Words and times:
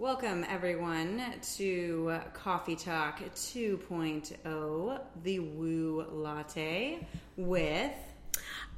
Welcome, 0.00 0.46
everyone, 0.48 1.22
to 1.56 2.20
Coffee 2.32 2.74
Talk 2.74 3.20
2.0, 3.36 5.00
the 5.22 5.38
Woo 5.40 6.06
Latte, 6.10 7.06
with 7.36 7.92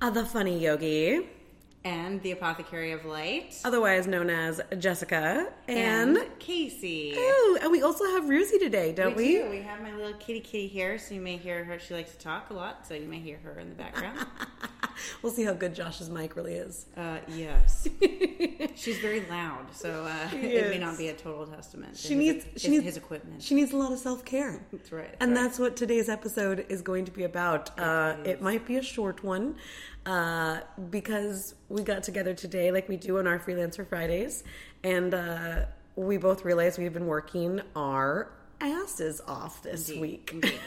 Uh, 0.01 0.11
the 0.11 0.25
funny 0.25 0.59
yogi, 0.59 1.29
and 1.85 2.21
the 2.23 2.33
Apothecary 2.33 2.91
of 2.91 3.05
Light 3.05 3.57
otherwise 3.65 4.09
known 4.09 4.31
as 4.31 4.61
Jessica, 4.81 5.53
and, 5.69 6.19
Casey. 6.41 7.15
oh, 7.17 7.59
and 7.63 7.71
we 7.71 7.83
also 7.83 8.05
have 8.07 8.25
Rusi 8.25 8.59
today, 8.59 8.91
don't 8.91 9.15
we? 9.15 9.37
do. 9.37 9.49
We 9.49 9.63
have 9.63 9.81
my 9.81 9.95
little 9.95 10.15
kitty 10.15 10.41
kitty 10.41 10.67
here, 10.67 10.99
so 10.99 11.15
you 11.15 11.21
may 11.21 11.37
hear 11.37 11.63
her. 11.63 11.79
She 11.79 11.95
likes 11.95 12.11
to 12.11 12.19
talk 12.19 12.51
a 12.51 12.55
lot, 12.55 12.85
so 12.85 12.95
you 12.95 13.07
may 13.07 13.21
hear 13.21 13.39
her 13.45 13.61
in 13.61 13.69
the 13.69 13.77
background. 13.77 14.27
We'll 15.23 15.33
see 15.33 15.45
how 15.45 15.53
good 15.53 15.75
Josh's 15.75 16.11
mic 16.11 16.37
really 16.37 16.55
is. 16.55 16.87
uh, 16.97 17.19
yes, 17.29 17.87
she's 18.75 18.99
very 18.99 19.25
loud, 19.31 19.67
so 19.73 20.05
uh, 20.05 20.29
it 20.37 20.71
may 20.71 20.79
not 20.79 20.99
be 20.99 21.09
a 21.09 21.13
total 21.15 21.47
testament. 21.47 21.97
She 21.97 22.15
needs 22.15 22.45
his, 22.45 22.63
she 22.63 22.69
needs 22.71 22.85
his 22.85 22.97
equipment. 22.97 23.43
She 23.43 23.55
needs 23.55 23.73
a 23.73 23.77
lot 23.77 23.93
of 23.93 23.99
self 23.99 24.25
care. 24.25 24.65
That's 24.73 24.91
right. 24.93 25.15
And 25.21 25.33
right. 25.33 25.43
that's 25.43 25.59
what 25.59 25.77
today's 25.77 26.09
episode 26.09 26.67
is 26.69 26.83
going 26.83 27.05
to 27.05 27.11
be 27.13 27.25
about. 27.25 27.79
Uh, 27.79 28.17
it 28.25 28.43
might 28.43 28.67
be 28.67 28.77
a 28.77 28.83
short 28.83 29.23
one 29.23 29.57
uh, 30.07 30.61
because 30.91 31.55
we 31.69 31.83
got 31.83 32.03
together 32.03 32.35
today, 32.35 32.71
like 32.73 32.89
we 32.89 32.97
do 32.97 33.19
on 33.19 33.27
our 33.27 33.39
Freelancer 33.39 33.87
Fridays, 33.87 34.45
and 34.83 35.15
uh, 35.15 35.65
we 35.97 36.17
both 36.17 36.45
realized 36.45 36.79
we've 36.79 36.93
been 36.93 37.07
working 37.07 37.61
our 37.77 38.31
asses 38.61 39.21
off 39.27 39.63
this 39.63 39.89
Indeed, 39.89 40.01
week. 40.01 40.31
indeed. 40.33 40.61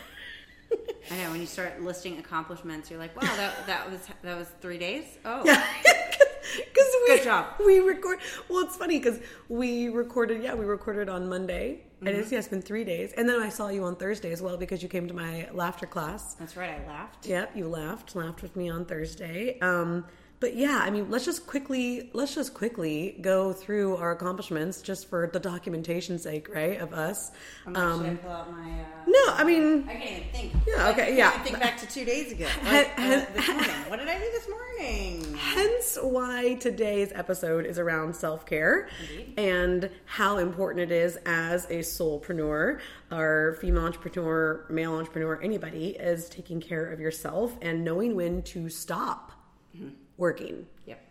I 1.12 1.18
know 1.18 1.32
when 1.32 1.40
you 1.42 1.48
start 1.48 1.82
listing 1.82 2.18
accomplishments, 2.18 2.90
you're 2.90 3.00
like, 3.00 3.16
"Wow, 3.20 3.34
that 3.38 3.66
that 3.68 3.90
was 3.92 4.00
that 4.24 4.38
was 4.38 4.48
three 4.62 4.78
days." 4.78 5.06
Oh, 5.26 5.42
Yeah. 5.46 5.64
Because 6.58 6.88
we, 7.08 7.16
Good 7.18 7.24
job. 7.24 7.48
We 7.66 7.80
record. 7.80 8.20
Well, 8.48 8.64
it's 8.64 8.78
funny 8.78 9.00
because 9.00 9.20
we 9.50 9.90
recorded. 9.90 10.42
Yeah, 10.44 10.54
we 10.54 10.64
recorded 10.64 11.10
on 11.10 11.28
Monday, 11.28 11.82
and 12.00 12.10
Mm-hmm. 12.10 12.20
it's 12.20 12.32
yeah, 12.32 12.40
it's 12.40 12.48
been 12.48 12.62
three 12.62 12.84
days. 12.86 13.12
And 13.18 13.28
then 13.28 13.42
I 13.42 13.50
saw 13.50 13.68
you 13.70 13.84
on 13.84 13.96
Thursday 13.98 14.32
as 14.32 14.42
well 14.42 14.56
because 14.56 14.82
you 14.82 14.88
came 14.88 15.08
to 15.08 15.14
my 15.14 15.50
laughter 15.52 15.86
class. 15.88 16.36
that's 16.36 16.56
right. 16.56 16.80
I 16.82 16.88
laughed. 16.88 17.26
Yep, 17.26 17.58
you 17.58 17.68
laughed, 17.68 18.16
laughed 18.16 18.42
with 18.42 18.56
me 18.56 18.70
on 18.70 18.86
Thursday. 18.86 19.60
Um, 19.60 20.06
but 20.40 20.56
yeah, 20.56 20.80
I 20.84 20.90
mean, 20.90 21.10
let's 21.10 21.26
just 21.26 21.48
quickly, 21.48 22.10
let's 22.14 22.36
just 22.36 22.54
quickly 22.54 23.18
go 23.22 23.54
through 23.54 23.96
our 23.98 24.12
accomplishments 24.12 24.82
just 24.82 25.10
for 25.10 25.30
the 25.32 25.40
documentation 25.40 26.20
sake, 26.20 26.54
right? 26.54 26.80
Of 26.80 26.94
us. 26.94 27.32
I'm 27.66 27.74
like, 27.74 27.84
should 27.84 28.06
I 28.06 28.10
Um, 28.10 28.18
pull 28.18 28.32
out 28.32 28.52
my? 28.52 28.72
Uh, 28.72 28.86
no, 29.08 29.34
I 29.34 29.44
mean, 29.44 29.86
I 29.88 29.94
can't 29.96 30.10
even 30.12 30.30
think. 30.32 30.54
Yeah, 30.68 30.86
I 30.88 30.90
okay, 30.92 31.06
can't 31.06 31.18
yeah. 31.18 31.32
think 31.44 31.60
back 31.60 31.78
to 31.80 31.88
two 31.88 32.06
days 32.06 32.32
ago. 32.32 32.48
Like, 32.66 32.92
uh, 32.98 33.26
this 33.34 33.48
morning. 33.48 33.70
What 33.88 34.00
did 34.00 34.08
I 34.10 34.16
do 34.20 34.26
this 34.32 34.50
morning? 34.50 34.62
hence 35.38 35.98
why 36.02 36.56
today's 36.56 37.12
episode 37.16 37.66
is 37.66 37.80
around 37.80 38.14
self 38.14 38.46
care 38.46 38.90
and 39.38 39.90
how 40.06 40.38
important 40.38 40.92
it 40.92 40.94
is 40.94 41.18
as 41.26 41.64
a 41.66 41.80
soulpreneur 41.80 42.80
or 43.12 43.58
female 43.62 43.84
entrepreneur, 43.86 44.66
male 44.70 44.94
entrepreneur, 44.96 45.40
anybody 45.42 45.90
is 45.92 46.28
taking 46.28 46.60
care 46.60 46.86
of 46.92 47.00
yourself 47.00 47.56
and 47.62 47.86
knowing 47.86 48.16
when 48.16 48.42
to 48.44 48.68
stop 48.68 49.32
working. 50.18 50.66
Yep. 50.86 51.02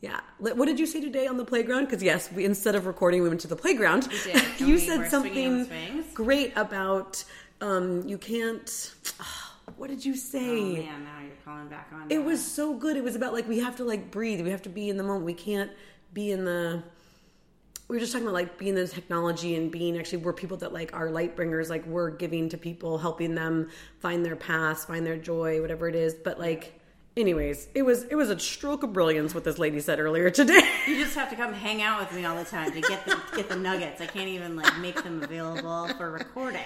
Yeah. 0.00 0.20
What 0.38 0.66
did 0.66 0.80
you 0.80 0.86
say 0.86 1.00
today 1.00 1.26
on 1.26 1.36
the 1.36 1.44
playground? 1.44 1.84
Because 1.84 2.02
yes, 2.02 2.30
we 2.32 2.44
instead 2.44 2.74
of 2.74 2.86
recording, 2.86 3.22
we 3.22 3.28
went 3.28 3.40
to 3.42 3.48
the 3.48 3.56
playground. 3.56 4.08
We 4.10 4.32
did. 4.32 4.42
you 4.60 4.78
said 4.78 4.98
were 4.98 5.08
swinging 5.08 5.46
on 5.46 5.58
the 5.58 5.64
something 5.64 6.04
great 6.14 6.52
about 6.56 7.24
um, 7.60 8.06
you 8.06 8.18
can't. 8.18 8.94
what 9.76 9.88
did 9.88 10.04
you 10.04 10.16
say? 10.16 10.58
Oh 10.58 10.82
man, 10.82 11.04
now 11.04 11.20
you're 11.22 11.36
calling 11.44 11.68
back 11.68 11.88
on. 11.94 12.06
It 12.10 12.16
that. 12.16 12.22
was 12.22 12.44
so 12.44 12.74
good. 12.74 12.96
It 12.96 13.04
was 13.04 13.14
about 13.14 13.32
like 13.32 13.48
we 13.48 13.60
have 13.60 13.76
to 13.76 13.84
like 13.84 14.10
breathe. 14.10 14.42
We 14.42 14.50
have 14.50 14.62
to 14.62 14.68
be 14.68 14.90
in 14.90 14.96
the 14.96 15.04
moment. 15.04 15.24
We 15.24 15.34
can't 15.34 15.70
be 16.12 16.32
in 16.32 16.44
the. 16.44 16.82
We 17.88 17.96
were 17.96 18.00
just 18.00 18.12
talking 18.12 18.26
about 18.26 18.34
like 18.34 18.58
being 18.58 18.70
in 18.70 18.84
the 18.84 18.88
technology 18.88 19.54
and 19.54 19.70
being 19.70 19.98
actually 19.98 20.18
we're 20.18 20.32
people 20.32 20.56
that 20.58 20.72
like 20.72 20.94
are 20.96 21.10
light 21.10 21.36
bringers. 21.36 21.70
Like 21.70 21.86
we're 21.86 22.10
giving 22.10 22.48
to 22.48 22.58
people, 22.58 22.98
helping 22.98 23.34
them 23.34 23.70
find 24.00 24.24
their 24.24 24.36
path, 24.36 24.86
find 24.86 25.06
their 25.06 25.18
joy, 25.18 25.60
whatever 25.60 25.88
it 25.88 25.94
is. 25.94 26.14
But 26.14 26.40
like, 26.40 26.80
anyways, 27.16 27.68
it 27.74 27.82
was 27.82 28.04
it 28.04 28.14
was 28.14 28.30
a 28.30 28.38
stroke 28.38 28.82
of 28.82 28.92
brilliance 28.92 29.34
what 29.34 29.44
this 29.44 29.58
lady 29.58 29.80
said 29.80 30.00
earlier 30.00 30.30
today. 30.30 30.60
You 30.86 30.96
just 30.96 31.14
have 31.14 31.30
to 31.30 31.36
come 31.36 31.52
hang 31.52 31.80
out 31.80 32.00
with 32.00 32.12
me 32.12 32.24
all 32.24 32.36
the 32.36 32.44
time 32.44 32.72
to 32.72 32.80
get 32.80 33.06
the 33.06 33.16
get 33.36 33.48
the 33.48 33.56
nuggets. 33.56 34.00
I 34.00 34.06
can't 34.06 34.28
even 34.28 34.56
like 34.56 34.78
make 34.78 35.02
them 35.02 35.22
available 35.22 35.88
for 35.96 36.10
recording 36.10 36.60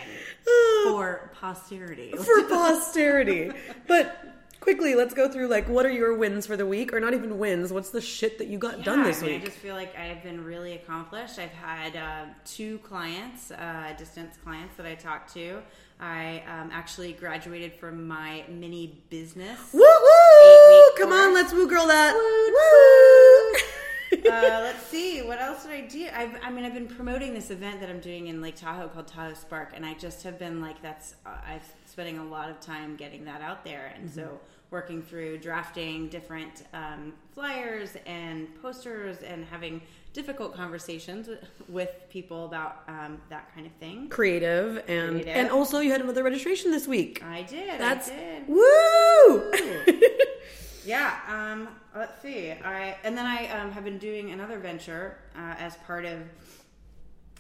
for 0.85 1.31
posterity. 1.39 2.13
for 2.17 2.43
posterity. 2.45 3.51
But 3.87 4.37
quickly, 4.61 4.95
let's 4.95 5.13
go 5.13 5.31
through 5.31 5.49
like 5.49 5.69
what 5.69 5.85
are 5.85 5.91
your 5.91 6.17
wins 6.17 6.47
for 6.47 6.57
the 6.57 6.67
week, 6.67 6.93
or 6.93 7.01
not 7.01 7.13
even 7.13 7.39
wins. 7.39 7.73
What's 7.73 7.91
the 7.91 8.01
shit 8.01 8.39
that 8.39 8.49
you 8.49 8.59
got 8.59 8.83
done 8.85 9.03
this 9.03 9.23
I 9.23 9.27
mean, 9.27 9.35
week? 9.35 9.43
I 9.43 9.45
just 9.47 9.59
feel 9.59 9.75
like 9.75 9.97
I've 9.97 10.23
been 10.23 10.43
really 10.43 10.73
accomplished. 10.73 11.39
I've 11.39 11.51
had 11.51 11.97
uh, 11.97 12.31
two 12.45 12.79
clients, 12.79 13.51
uh, 13.51 13.95
distance 13.99 14.37
clients 14.43 14.77
that 14.77 14.87
I 14.87 14.95
talked 14.95 15.33
to. 15.35 15.63
I 15.99 16.43
um, 16.47 16.71
actually 16.73 17.13
graduated 17.13 17.73
from 17.75 18.07
my 18.07 18.45
mini 18.51 19.03
business. 19.09 19.59
Woo 19.73 19.81
woo! 19.81 20.36
Eight-week 20.36 20.36
Come 20.97 21.13
on, 21.13 21.35
let's 21.35 21.53
woo 21.53 21.69
girl 21.69 21.87
that. 21.87 22.15
Woo, 22.15 24.23
Woo! 24.23 24.31
uh, 24.31 24.61
let's 24.63 24.83
see 24.87 25.21
what 25.23 25.41
else 25.41 25.65
did 25.65 25.73
I 25.73 25.81
do. 25.83 26.09
I've, 26.15 26.37
I 26.43 26.51
mean, 26.51 26.65
I've 26.65 26.73
been 26.75 26.89
promoting 26.89 27.35
this 27.35 27.51
event 27.51 27.81
that 27.81 27.91
I'm 27.91 28.01
doing 28.01 28.29
in 28.29 28.41
Lake 28.41 28.57
Tahoe 28.57 28.89
called 28.89 29.07
Tahoe 29.07 29.35
Spark, 29.35 29.73
and 29.75 29.85
I 29.85 29.95
just 29.95 30.23
have 30.23 30.39
been 30.39 30.61
like, 30.61 30.81
that's 30.81 31.15
uh, 31.27 31.31
I'm 31.47 31.61
spending 31.85 32.19
a 32.19 32.25
lot 32.25 32.49
of 32.49 32.61
time 32.61 32.97
getting 32.97 33.25
that 33.27 33.43
out 33.43 33.65
there, 33.65 33.93
and 33.95 34.11
so 34.11 34.41
working 34.71 35.03
through 35.03 35.39
drafting 35.39 36.09
different 36.09 36.65
um, 36.73 37.13
flyers 37.33 37.97
and 38.07 38.49
posters 38.63 39.19
and 39.19 39.45
having 39.45 39.81
difficult 40.13 40.55
conversations 40.55 41.29
with, 41.29 41.45
with 41.69 41.91
people 42.09 42.47
about 42.47 42.83
um, 42.89 43.21
that 43.29 43.53
kind 43.55 43.67
of 43.67 43.73
thing. 43.75 44.09
Creative 44.09 44.79
and 44.89 45.11
Creative. 45.11 45.29
and 45.29 45.51
also 45.51 45.81
you 45.81 45.93
had 45.93 46.01
another 46.01 46.25
registration 46.25 46.71
this 46.71 46.89
week. 46.89 47.23
I 47.23 47.43
did. 47.43 47.79
That's 47.79 48.11
I 48.11 48.15
did. 48.17 48.49
woo! 48.49 49.53
Yeah. 50.87 51.19
Um, 51.29 51.69
let's 51.95 52.23
see. 52.23 52.53
I 52.53 52.97
and 53.05 53.17
then 53.19 53.27
I 53.27 53.49
um, 53.49 53.73
have 53.73 53.85
been 53.85 53.99
doing 53.99 54.31
another 54.31 54.59
venture 54.59 55.19
uh, 55.35 55.55
as 55.59 55.77
part 55.79 56.05
of 56.05 56.21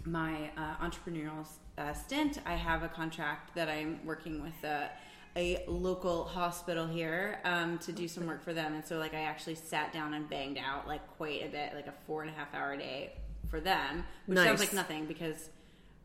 my 0.05 0.51
uh, 0.57 0.85
entrepreneurial 0.85 1.47
uh, 1.79 1.93
stint. 1.93 2.41
I 2.45 2.55
have 2.55 2.83
a 2.83 2.89
contract 2.89 3.55
that 3.55 3.69
I'm 3.69 4.01
working 4.05 4.43
with 4.43 4.65
a, 4.65 4.91
a 5.37 5.65
local 5.69 6.25
hospital 6.25 6.87
here 6.87 7.39
um, 7.45 7.79
to 7.79 7.93
do 7.93 8.09
some 8.09 8.27
work 8.27 8.43
for 8.43 8.53
them, 8.53 8.75
and 8.75 8.85
so 8.85 8.99
like 8.99 9.15
I 9.15 9.21
actually 9.21 9.57
sat 9.57 9.93
down 9.93 10.15
and 10.15 10.29
banged 10.29 10.59
out 10.59 10.89
like 10.89 11.07
quite 11.17 11.45
a 11.45 11.49
bit, 11.49 11.75
like 11.75 11.87
a 11.87 11.95
four 12.07 12.23
and 12.23 12.31
a 12.31 12.35
half 12.35 12.53
hour 12.53 12.77
day 12.77 13.13
for 13.49 13.61
them, 13.61 14.05
which 14.27 14.39
sounds 14.39 14.61
like 14.61 14.73
nothing 14.73 15.07
because 15.07 15.51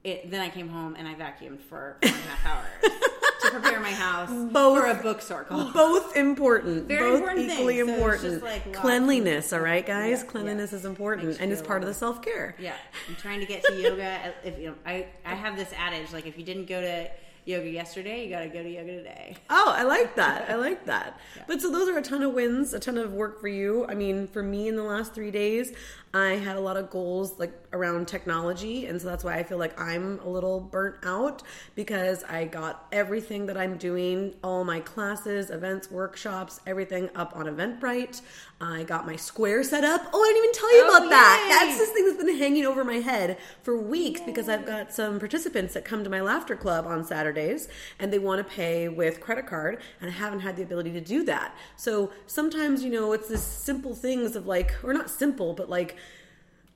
it. 0.04 0.30
Then 0.30 0.42
I 0.42 0.50
came 0.50 0.70
home 0.70 0.96
and 0.96 1.08
I 1.08 1.16
vacuumed 1.16 1.62
for 1.62 1.98
four 2.02 2.12
and 2.12 2.16
a 2.16 2.36
half 2.36 2.46
hours. 2.46 3.02
To 3.42 3.50
prepare 3.52 3.80
my 3.80 3.92
house 3.92 4.30
Both- 4.30 4.80
for 4.84 4.86
a 4.88 4.96
bookstore 4.96 5.44
call. 5.44 5.72
Both 5.72 6.16
important. 6.16 6.88
Very 6.88 7.00
Both 7.12 7.20
important 7.20 7.50
equally 7.52 7.76
things. 7.78 7.88
So 7.90 7.94
important. 7.96 8.32
just, 8.34 8.44
like, 8.44 8.74
Cleanliness, 8.74 9.54
all 9.54 9.60
right, 9.62 9.86
guys. 9.86 10.20
Yeah, 10.24 10.30
Cleanliness 10.30 10.72
yeah. 10.72 10.78
is 10.80 10.86
important, 10.86 11.28
Makes 11.30 11.40
and 11.40 11.52
it's 11.52 11.62
part 11.62 11.82
of 11.82 11.88
the 11.88 11.94
self 11.94 12.22
care. 12.22 12.56
Yeah, 12.60 12.76
I'm 13.10 13.16
trying 13.16 13.40
to 13.40 13.46
get 13.46 13.64
to 13.66 13.74
yoga. 13.74 14.34
If 14.44 14.60
you 14.60 14.68
know, 14.70 14.76
I 14.86 15.08
I 15.26 15.36
have 15.36 15.56
this 15.58 15.72
adage 15.78 16.12
like 16.14 16.26
if 16.28 16.38
you 16.38 16.44
didn't 16.44 16.66
go 16.66 16.82
to 16.82 17.10
yoga 17.46 17.70
yesterday, 17.70 18.24
you 18.24 18.30
got 18.30 18.42
to 18.42 18.50
go 18.50 18.62
to 18.64 18.70
yoga 18.70 18.98
today. 18.98 19.36
Oh, 19.50 19.74
I 19.76 19.84
like 19.84 20.16
that. 20.16 20.50
I 20.50 20.56
like 20.56 20.86
that. 20.86 21.20
But 21.48 21.62
so 21.62 21.72
those 21.72 21.90
are 21.90 21.98
a 21.98 22.02
ton 22.02 22.22
of 22.24 22.34
wins, 22.34 22.74
a 22.74 22.80
ton 22.80 22.98
of 22.98 23.14
work 23.14 23.40
for 23.40 23.48
you. 23.48 23.86
I 23.88 23.96
mean, 23.96 24.28
for 24.28 24.44
me 24.44 24.68
in 24.68 24.76
the 24.76 24.84
last 24.84 25.14
three 25.14 25.32
days, 25.32 25.74
I 26.14 26.32
had 26.32 26.58
a 26.58 26.60
lot 26.60 26.76
of 26.76 26.90
goals 26.90 27.40
like 27.40 27.54
around 27.72 28.08
technology, 28.08 28.86
and 28.88 29.02
so 29.02 29.08
that's 29.08 29.24
why 29.24 29.36
I 29.36 29.44
feel 29.44 29.58
like 29.58 29.80
I'm 29.80 30.20
a 30.20 30.28
little 30.28 30.60
burnt 30.60 30.98
out 31.04 31.42
because 31.74 32.26
I 32.26 32.46
got 32.46 32.86
everything 32.92 33.46
that 33.46 33.56
I'm 33.58 33.78
doing, 33.78 34.36
all 34.44 34.66
my 34.66 34.82
classes, 34.82 35.50
events, 35.50 35.90
workshops, 35.90 36.60
everything 36.68 37.10
up 37.16 37.34
on 37.36 37.46
Eventbrite. 37.46 38.22
I 38.64 38.84
got 38.84 39.08
my 39.08 39.16
Square 39.16 39.64
set 39.64 39.84
up. 39.84 40.02
Oh, 40.14 40.24
I 40.24 40.28
didn't 40.28 40.44
even 40.44 40.54
tell 40.54 40.76
you 40.76 40.84
Oh, 40.86 40.98
about 40.98 41.10
that. 41.10 41.48
That's 41.66 41.80
this 41.80 41.90
thing 41.90 42.06
that's 42.06 42.24
been 42.24 42.38
hanging 42.38 42.66
over 42.66 42.84
my 42.84 42.98
head 42.98 43.38
for 43.64 43.76
weeks 43.76 44.22
because 44.22 44.48
I've 44.48 44.68
got 44.68 44.94
some 44.94 45.18
participants 45.18 45.74
that 45.74 45.84
come 45.84 46.04
to 46.04 46.12
my 46.12 46.22
laughter 46.22 46.56
club 46.56 46.86
on 46.86 47.04
Saturdays 47.04 47.68
and 47.98 48.14
they 48.14 48.20
want 48.20 48.38
to 48.48 48.54
pay 48.54 48.88
with 48.88 49.20
credit 49.20 49.48
card 49.48 49.82
and 50.00 50.12
I 50.12 50.14
haven't 50.14 50.42
had 50.42 50.58
the 50.58 50.62
ability 50.64 50.92
to 50.94 51.02
do 51.02 51.24
that. 51.26 51.56
So 51.76 52.12
sometimes, 52.28 52.84
you 52.84 52.92
know, 52.92 53.14
it's 53.14 53.28
this 53.28 53.44
simple 53.44 53.96
things 53.96 54.36
of 54.36 54.46
like 54.46 54.76
or 54.84 54.94
not 54.94 55.10
simple, 55.10 55.54
but 55.54 55.68
like 55.68 55.98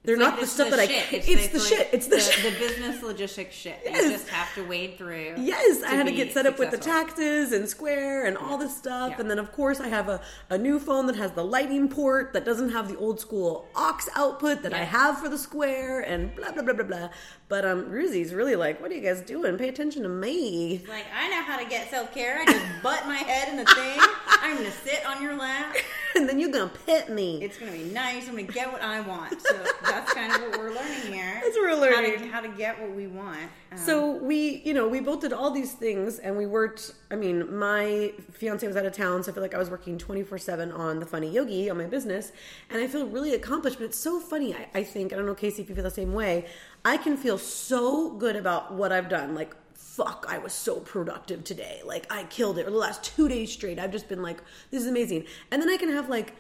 they're 0.06 0.18
not 0.18 0.38
the 0.38 0.44
It's 0.44 0.52
stuff 0.52 0.70
that 0.70 0.80
I 0.80 0.88
shit. 0.88 1.28
it's, 1.28 1.48
the 1.48 1.60
like 1.60 1.68
shit. 1.68 1.90
It's 1.92 2.08
the, 2.08 2.20
shit. 2.20 2.44
the 2.54 2.60
business 2.60 3.02
logistics 3.02 3.56
shit. 3.56 3.80
Yes. 3.84 4.04
You 4.04 4.12
just 4.12 4.28
have 4.30 4.54
to 4.56 4.68
wade 4.68 4.98
through. 4.98 5.36
Yes, 5.38 5.84
I 5.84 5.92
had 5.96 6.06
to 6.06 6.12
get 6.12 6.32
set 6.34 6.46
up 6.46 6.60
with 6.60 6.72
the 6.72 6.78
successful. 6.78 7.08
taxes 7.08 7.52
and 7.52 7.68
Square 7.68 8.26
and 8.26 8.38
all 8.38 8.58
this 8.58 8.76
stuff. 8.76 9.12
Yeah. 9.12 9.22
And 9.22 9.30
then, 9.30 9.40
of 9.40 9.52
course, 9.52 9.80
I 9.80 9.88
have 9.88 10.10
a, 10.10 10.22
a 10.50 10.58
new 10.58 10.80
phone 10.80 11.08
that 11.08 11.16
has 11.16 11.32
the 11.32 11.44
Lightning 11.44 11.88
port 11.90 12.34
that 12.34 12.46
doesn't 12.46 12.70
have 12.70 12.88
the 12.88 12.98
old 12.98 13.20
school 13.20 13.68
aux 13.76 13.98
output 14.16 14.62
that 14.64 14.74
I 14.74 14.84
have 14.84 15.20
for 15.20 15.30
the 15.30 15.38
Square 15.38 16.02
and 16.02 16.36
blah, 16.36 16.52
blah, 16.52 16.64
blah, 16.64 16.74
blah, 16.74 16.86
blah. 16.86 17.10
But 17.48 17.66
um, 17.66 17.86
Ruzi's 17.86 18.34
really 18.34 18.56
like, 18.56 18.82
what 18.82 18.92
are 18.92 18.96
you 18.96 19.02
guys 19.02 19.22
doing? 19.22 19.58
Pay 19.58 19.70
attention 19.70 20.04
to 20.04 20.10
me. 20.10 20.84
Like 20.90 21.06
I 21.16 21.30
know 21.30 21.44
how 21.44 21.60
to 21.60 21.66
get 21.66 21.90
self 21.90 22.14
care. 22.14 22.40
I 22.42 22.46
just 22.46 22.66
butt 22.82 23.06
my 23.08 23.18
head 23.18 23.50
in 23.50 23.58
the 23.58 23.66
thing. 23.66 24.00
I'm 24.28 24.58
gonna 24.58 24.72
sit 24.72 25.06
on 25.06 25.22
your 25.22 25.36
lap. 25.36 25.76
and 26.16 26.28
then 26.28 26.40
you're 26.40 26.52
going 26.52 26.70
to 26.70 26.78
pet 26.86 27.10
me. 27.12 27.44
It's 27.44 27.58
gonna 27.58 27.72
be 27.72 27.84
nice. 27.84 28.28
I'm 28.28 28.36
gonna 28.36 28.44
get 28.44 28.72
what 28.72 28.82
I 28.82 29.02
want. 29.02 29.42
So 29.42 29.56
that's 29.96 30.14
kind 30.14 30.32
of 30.34 30.42
what 30.42 30.60
we're 30.60 30.74
learning 30.74 31.14
here. 31.14 31.40
That's 31.44 31.56
what 31.56 31.64
we're 31.64 31.76
How 31.96 32.02
learning. 32.02 32.20
to, 32.20 32.28
how 32.28 32.42
to 32.42 32.48
get 32.50 32.80
what 32.82 32.96
we 32.96 33.08
want. 33.08 33.40
Um, 33.72 33.78
So 33.78 34.12
we, 34.18 34.62
you 34.66 34.74
know, 34.74 34.88
we 34.88 35.00
both 35.00 35.22
did 35.22 35.32
all 35.34 35.52
these 35.52 35.74
things 35.74 36.20
and 36.20 36.36
we 36.38 36.46
worked. 36.46 36.94
I 37.12 37.16
mean, 37.16 37.58
my 37.58 38.14
fiance 38.32 38.66
was 38.68 38.76
out 38.76 38.86
of 38.86 38.94
town, 38.94 39.24
so 39.24 39.32
I 39.32 39.34
feel 39.34 39.44
like 39.44 39.54
I 39.54 39.58
was 39.58 39.70
working 39.70 39.98
24 39.98 40.38
7 40.38 40.72
on 40.72 41.00
the 41.00 41.06
funny 41.06 41.30
yogi 41.30 41.70
on 41.70 41.78
my 41.78 41.86
business. 41.86 42.32
And 42.70 42.82
I 42.82 42.88
feel 42.88 43.06
really 43.08 43.34
accomplished, 43.34 43.78
but 43.80 43.86
it's 43.86 43.98
so 44.00 44.20
funny. 44.20 44.54
I, 44.54 44.68
I 44.74 44.84
think, 44.84 45.14
I 45.14 45.16
don't 45.16 45.26
know, 45.26 45.36
Casey, 45.36 45.62
if 45.62 45.70
you 45.70 45.76
feel 45.76 45.84
the 45.84 45.92
same 45.92 46.14
way. 46.14 46.46
I 46.84 46.98
can 46.98 47.18
feel 47.18 47.38
so 47.38 48.12
good 48.12 48.36
about 48.36 48.74
what 48.74 48.92
I've 48.92 49.10
done. 49.10 49.34
Like, 49.34 49.56
fuck, 49.74 50.26
I 50.28 50.38
was 50.40 50.54
so 50.54 50.80
productive 50.80 51.44
today. 51.44 51.82
Like, 51.86 52.12
I 52.12 52.24
killed 52.26 52.58
it. 52.60 52.68
Or 52.68 52.72
the 52.72 52.78
last 52.78 53.04
two 53.04 53.28
days 53.28 53.52
straight, 53.52 53.80
I've 53.80 53.92
just 53.92 54.08
been 54.10 54.22
like, 54.22 54.40
this 54.72 54.82
is 54.82 54.88
amazing. 54.88 55.26
And 55.52 55.62
then 55.62 55.70
I 55.70 55.78
can 55.78 55.90
have 55.90 56.10
like, 56.10 56.34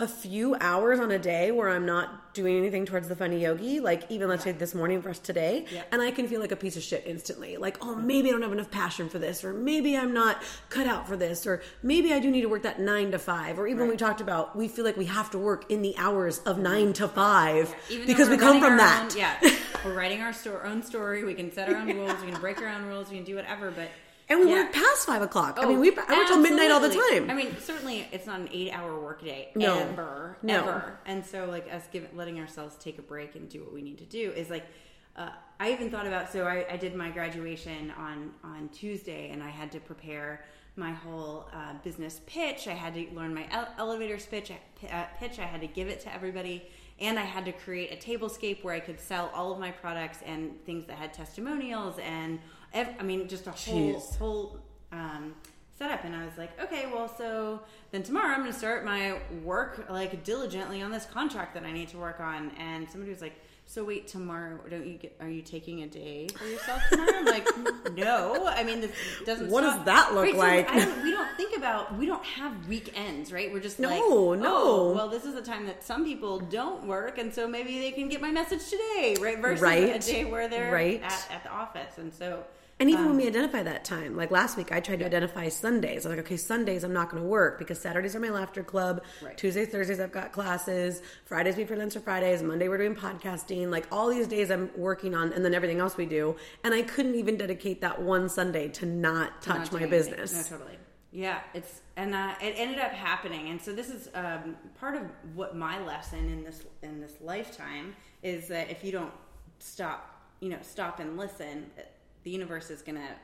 a 0.00 0.08
few 0.08 0.56
hours 0.60 0.98
on 0.98 1.10
a 1.10 1.18
day 1.18 1.50
where 1.52 1.68
I'm 1.68 1.84
not 1.84 2.32
doing 2.32 2.56
anything 2.56 2.86
towards 2.86 3.06
the 3.06 3.14
funny 3.14 3.40
yogi, 3.42 3.80
like 3.80 4.04
even 4.10 4.28
let's 4.28 4.44
say 4.44 4.52
this 4.52 4.74
morning 4.74 5.02
for 5.02 5.10
us 5.10 5.18
today, 5.18 5.66
Yeah. 5.70 5.82
and 5.92 6.00
I 6.00 6.10
can 6.10 6.26
feel 6.26 6.40
like 6.40 6.52
a 6.52 6.56
piece 6.56 6.76
of 6.76 6.82
shit 6.82 7.02
instantly. 7.06 7.56
Like, 7.58 7.76
oh, 7.84 7.94
maybe 7.94 8.28
I 8.30 8.32
don't 8.32 8.40
have 8.42 8.52
enough 8.52 8.70
passion 8.70 9.10
for 9.10 9.18
this, 9.18 9.44
or 9.44 9.52
maybe 9.52 9.96
I'm 9.98 10.14
not 10.14 10.42
cut 10.70 10.86
out 10.86 11.06
for 11.06 11.16
this, 11.18 11.46
or 11.46 11.60
maybe 11.82 12.14
I 12.14 12.18
do 12.18 12.30
need 12.30 12.40
to 12.42 12.48
work 12.48 12.62
that 12.62 12.80
nine 12.80 13.10
to 13.10 13.18
five, 13.18 13.58
or 13.58 13.66
even 13.66 13.88
we 13.88 13.96
talked 13.96 14.20
about 14.22 14.56
we 14.56 14.68
feel 14.68 14.84
like 14.86 14.96
we 14.96 15.04
have 15.06 15.30
to 15.32 15.38
work 15.38 15.70
in 15.70 15.82
the 15.82 15.94
hours 15.98 16.38
of 16.46 16.56
nine 16.58 16.92
to 16.94 17.06
five 17.06 17.74
Even 17.90 18.06
because 18.06 18.28
we 18.30 18.38
come 18.38 18.58
from 18.60 18.78
that. 18.78 19.10
own- 19.12 19.18
yeah, 19.18 19.36
we're 19.84 19.94
writing 19.94 20.22
our 20.22 20.32
sto- 20.32 20.60
own 20.64 20.82
story. 20.82 21.24
We 21.24 21.34
can 21.34 21.52
set 21.52 21.68
our 21.68 21.76
own 21.76 21.88
rules. 21.96 22.18
We 22.24 22.30
can 22.32 22.40
break 22.40 22.62
our 22.62 22.68
own 22.68 22.86
rules. 22.86 23.10
We 23.10 23.16
can 23.16 23.24
do 23.26 23.34
whatever. 23.34 23.70
But 23.70 23.88
And 24.30 24.40
we 24.40 24.48
yeah. 24.50 24.62
work 24.62 24.72
past 24.72 25.06
five 25.06 25.22
o'clock. 25.22 25.58
I 25.58 25.64
Oh, 25.64 25.68
mean, 25.68 25.80
we 25.80 25.90
I 25.90 26.16
work 26.18 26.26
till 26.28 26.38
midnight 26.38 26.70
all 26.70 26.80
the 26.80 26.88
time. 26.88 27.28
I 27.28 27.34
mean, 27.34 27.56
certainly 27.60 28.06
it's 28.12 28.26
not 28.26 28.40
an 28.40 28.48
eight-hour 28.52 28.98
workday 29.00 29.50
No. 29.56 29.78
ever, 29.80 30.38
No. 30.42 30.60
ever. 30.60 30.98
And 31.04 31.26
so, 31.26 31.46
like 31.46 31.66
us 31.72 31.82
giving, 31.92 32.16
letting 32.16 32.38
ourselves 32.38 32.76
take 32.76 32.98
a 32.98 33.02
break 33.02 33.34
and 33.34 33.48
do 33.48 33.60
what 33.64 33.72
we 33.74 33.82
need 33.82 33.98
to 33.98 34.06
do 34.06 34.30
is 34.30 34.48
like. 34.48 34.64
Uh, 35.16 35.28
I 35.58 35.72
even 35.72 35.90
thought 35.90 36.06
about 36.06 36.30
so 36.32 36.44
I, 36.46 36.64
I 36.70 36.76
did 36.76 36.94
my 36.94 37.10
graduation 37.10 37.90
on 37.98 38.30
on 38.44 38.68
Tuesday, 38.68 39.30
and 39.30 39.42
I 39.42 39.48
had 39.50 39.72
to 39.72 39.80
prepare 39.80 40.44
my 40.76 40.92
whole 40.92 41.48
uh, 41.52 41.74
business 41.82 42.20
pitch. 42.26 42.68
I 42.68 42.74
had 42.74 42.94
to 42.94 43.06
learn 43.12 43.34
my 43.34 43.46
ele- 43.50 43.68
elevator 43.76 44.16
pitch. 44.30 44.52
Uh, 44.52 45.04
pitch. 45.18 45.40
I 45.40 45.46
had 45.46 45.60
to 45.62 45.66
give 45.66 45.88
it 45.88 45.98
to 46.02 46.14
everybody, 46.14 46.62
and 47.00 47.18
I 47.18 47.24
had 47.24 47.44
to 47.46 47.52
create 47.52 47.92
a 47.92 47.96
tablescape 47.96 48.62
where 48.62 48.72
I 48.72 48.78
could 48.80 49.00
sell 49.00 49.32
all 49.34 49.52
of 49.52 49.58
my 49.58 49.72
products 49.72 50.20
and 50.24 50.64
things 50.64 50.86
that 50.86 50.96
had 50.96 51.12
testimonials 51.12 51.98
and 51.98 52.38
ev- 52.74 52.94
I 52.98 53.02
mean 53.02 53.28
just 53.28 53.46
a 53.46 53.50
whole 53.52 53.94
Jeez. 53.94 54.16
whole 54.18 54.56
um, 54.92 55.34
setup 55.78 56.04
and 56.04 56.14
i 56.14 56.26
was 56.26 56.36
like 56.36 56.50
okay 56.60 56.84
well 56.92 57.08
so 57.16 57.60
then 57.90 58.02
tomorrow 58.02 58.34
i'm 58.34 58.40
going 58.40 58.52
to 58.52 58.58
start 58.58 58.84
my 58.84 59.16
work 59.42 59.86
like 59.88 60.22
diligently 60.24 60.82
on 60.82 60.90
this 60.90 61.06
contract 61.06 61.54
that 61.54 61.62
i 61.64 61.72
need 61.72 61.88
to 61.88 61.96
work 61.96 62.20
on 62.20 62.50
and 62.58 62.86
somebody 62.90 63.10
was 63.10 63.22
like 63.22 63.32
so 63.64 63.82
wait 63.84 64.06
tomorrow 64.06 64.58
don't 64.68 64.84
you 64.86 64.98
get 64.98 65.16
are 65.20 65.28
you 65.30 65.40
taking 65.40 65.82
a 65.84 65.86
day 65.86 66.28
for 66.36 66.44
yourself 66.44 66.82
tomorrow 66.90 67.10
i'm 67.14 67.24
like 67.24 67.46
no 67.94 68.46
i 68.48 68.62
mean 68.62 68.82
this 68.82 68.90
doesn't 69.24 69.48
What 69.48 69.62
does 69.62 69.82
that 69.86 70.12
look 70.12 70.24
Right, 70.24 70.32
so 70.34 70.38
like? 70.38 70.68
I 70.70 70.84
don't- 70.84 71.02
we 71.02 71.12
don't 71.12 71.34
think 71.38 71.56
about 71.56 71.96
we 71.96 72.04
don't 72.04 72.24
have 72.26 72.68
weekends 72.68 73.32
right 73.32 73.50
we're 73.50 73.60
just 73.60 73.78
No, 73.78 73.88
like 73.88 74.00
no. 74.42 74.54
oh, 74.54 74.92
well 74.94 75.08
this 75.08 75.24
is 75.24 75.34
a 75.34 75.40
time 75.42 75.64
that 75.64 75.82
some 75.82 76.04
people 76.04 76.40
don't 76.40 76.84
work 76.84 77.16
and 77.16 77.32
so 77.32 77.48
maybe 77.48 77.78
they 77.78 77.92
can 77.92 78.10
get 78.10 78.20
my 78.20 78.30
message 78.32 78.68
today 78.68 79.16
right 79.18 79.38
versus 79.38 79.62
Right. 79.62 79.96
a 79.96 79.98
day 79.98 80.24
where 80.26 80.46
they're 80.46 80.70
Right. 80.72 81.00
at, 81.02 81.26
at 81.30 81.42
the 81.42 81.50
office 81.50 81.96
and 81.96 82.12
so 82.12 82.44
And 82.80 82.88
even 82.88 83.02
um, 83.02 83.08
when 83.10 83.18
we 83.18 83.26
identify 83.26 83.62
that 83.62 83.84
time, 83.84 84.16
like 84.16 84.30
last 84.30 84.56
week, 84.56 84.72
I 84.72 84.80
tried 84.80 85.00
to 85.00 85.04
identify 85.04 85.50
Sundays. 85.50 86.06
I'm 86.06 86.12
like, 86.12 86.20
okay, 86.20 86.38
Sundays 86.38 86.82
I'm 86.82 86.94
not 86.94 87.10
going 87.10 87.22
to 87.22 87.28
work 87.28 87.58
because 87.58 87.78
Saturdays 87.78 88.16
are 88.16 88.20
my 88.20 88.30
laughter 88.30 88.62
club. 88.62 89.02
Right. 89.22 89.36
Tuesdays, 89.36 89.68
Thursdays 89.68 90.00
I've 90.00 90.12
got 90.12 90.32
classes. 90.32 91.02
Fridays 91.26 91.56
we 91.56 91.64
freelance 91.64 91.92
for 91.92 92.00
Fridays. 92.00 92.42
Monday 92.42 92.68
we're 92.68 92.78
doing 92.78 92.96
podcasting. 92.96 93.70
Like 93.70 93.86
all 93.92 94.08
these 94.08 94.26
days 94.26 94.50
I'm 94.50 94.70
working 94.76 95.14
on, 95.14 95.34
and 95.34 95.44
then 95.44 95.52
everything 95.52 95.78
else 95.78 95.98
we 95.98 96.06
do. 96.06 96.36
And 96.64 96.72
I 96.72 96.80
couldn't 96.80 97.16
even 97.16 97.36
dedicate 97.36 97.82
that 97.82 98.00
one 98.00 98.30
Sunday 98.30 98.68
to 98.68 98.86
not 98.86 99.42
touch 99.42 99.70
not 99.70 99.82
my 99.82 99.86
business. 99.86 100.32
anything. 100.32 100.52
No, 100.52 100.58
totally. 100.58 100.78
Yeah, 101.12 101.40
it's 101.52 101.82
and 101.96 102.14
uh, 102.14 102.34
it 102.40 102.54
ended 102.56 102.78
up 102.78 102.92
happening, 102.92 103.48
and 103.50 103.60
so 103.60 103.74
this 103.74 103.90
is 103.90 104.08
um, 104.14 104.56
part 104.78 104.94
of 104.94 105.02
what 105.34 105.54
my 105.54 105.84
lesson 105.84 106.30
in 106.30 106.44
this 106.44 106.64
in 106.82 107.00
this 107.00 107.14
lifetime 107.20 107.94
is 108.22 108.48
that 108.48 108.70
if 108.70 108.84
you 108.84 108.92
don't 108.92 109.12
stop, 109.58 110.22
you 110.40 110.48
know, 110.48 110.58
stop 110.62 111.00
and 111.00 111.18
listen, 111.18 111.66
the 112.24 112.30
universe 112.30 112.70
is 112.70 112.82
gonna 112.82 113.16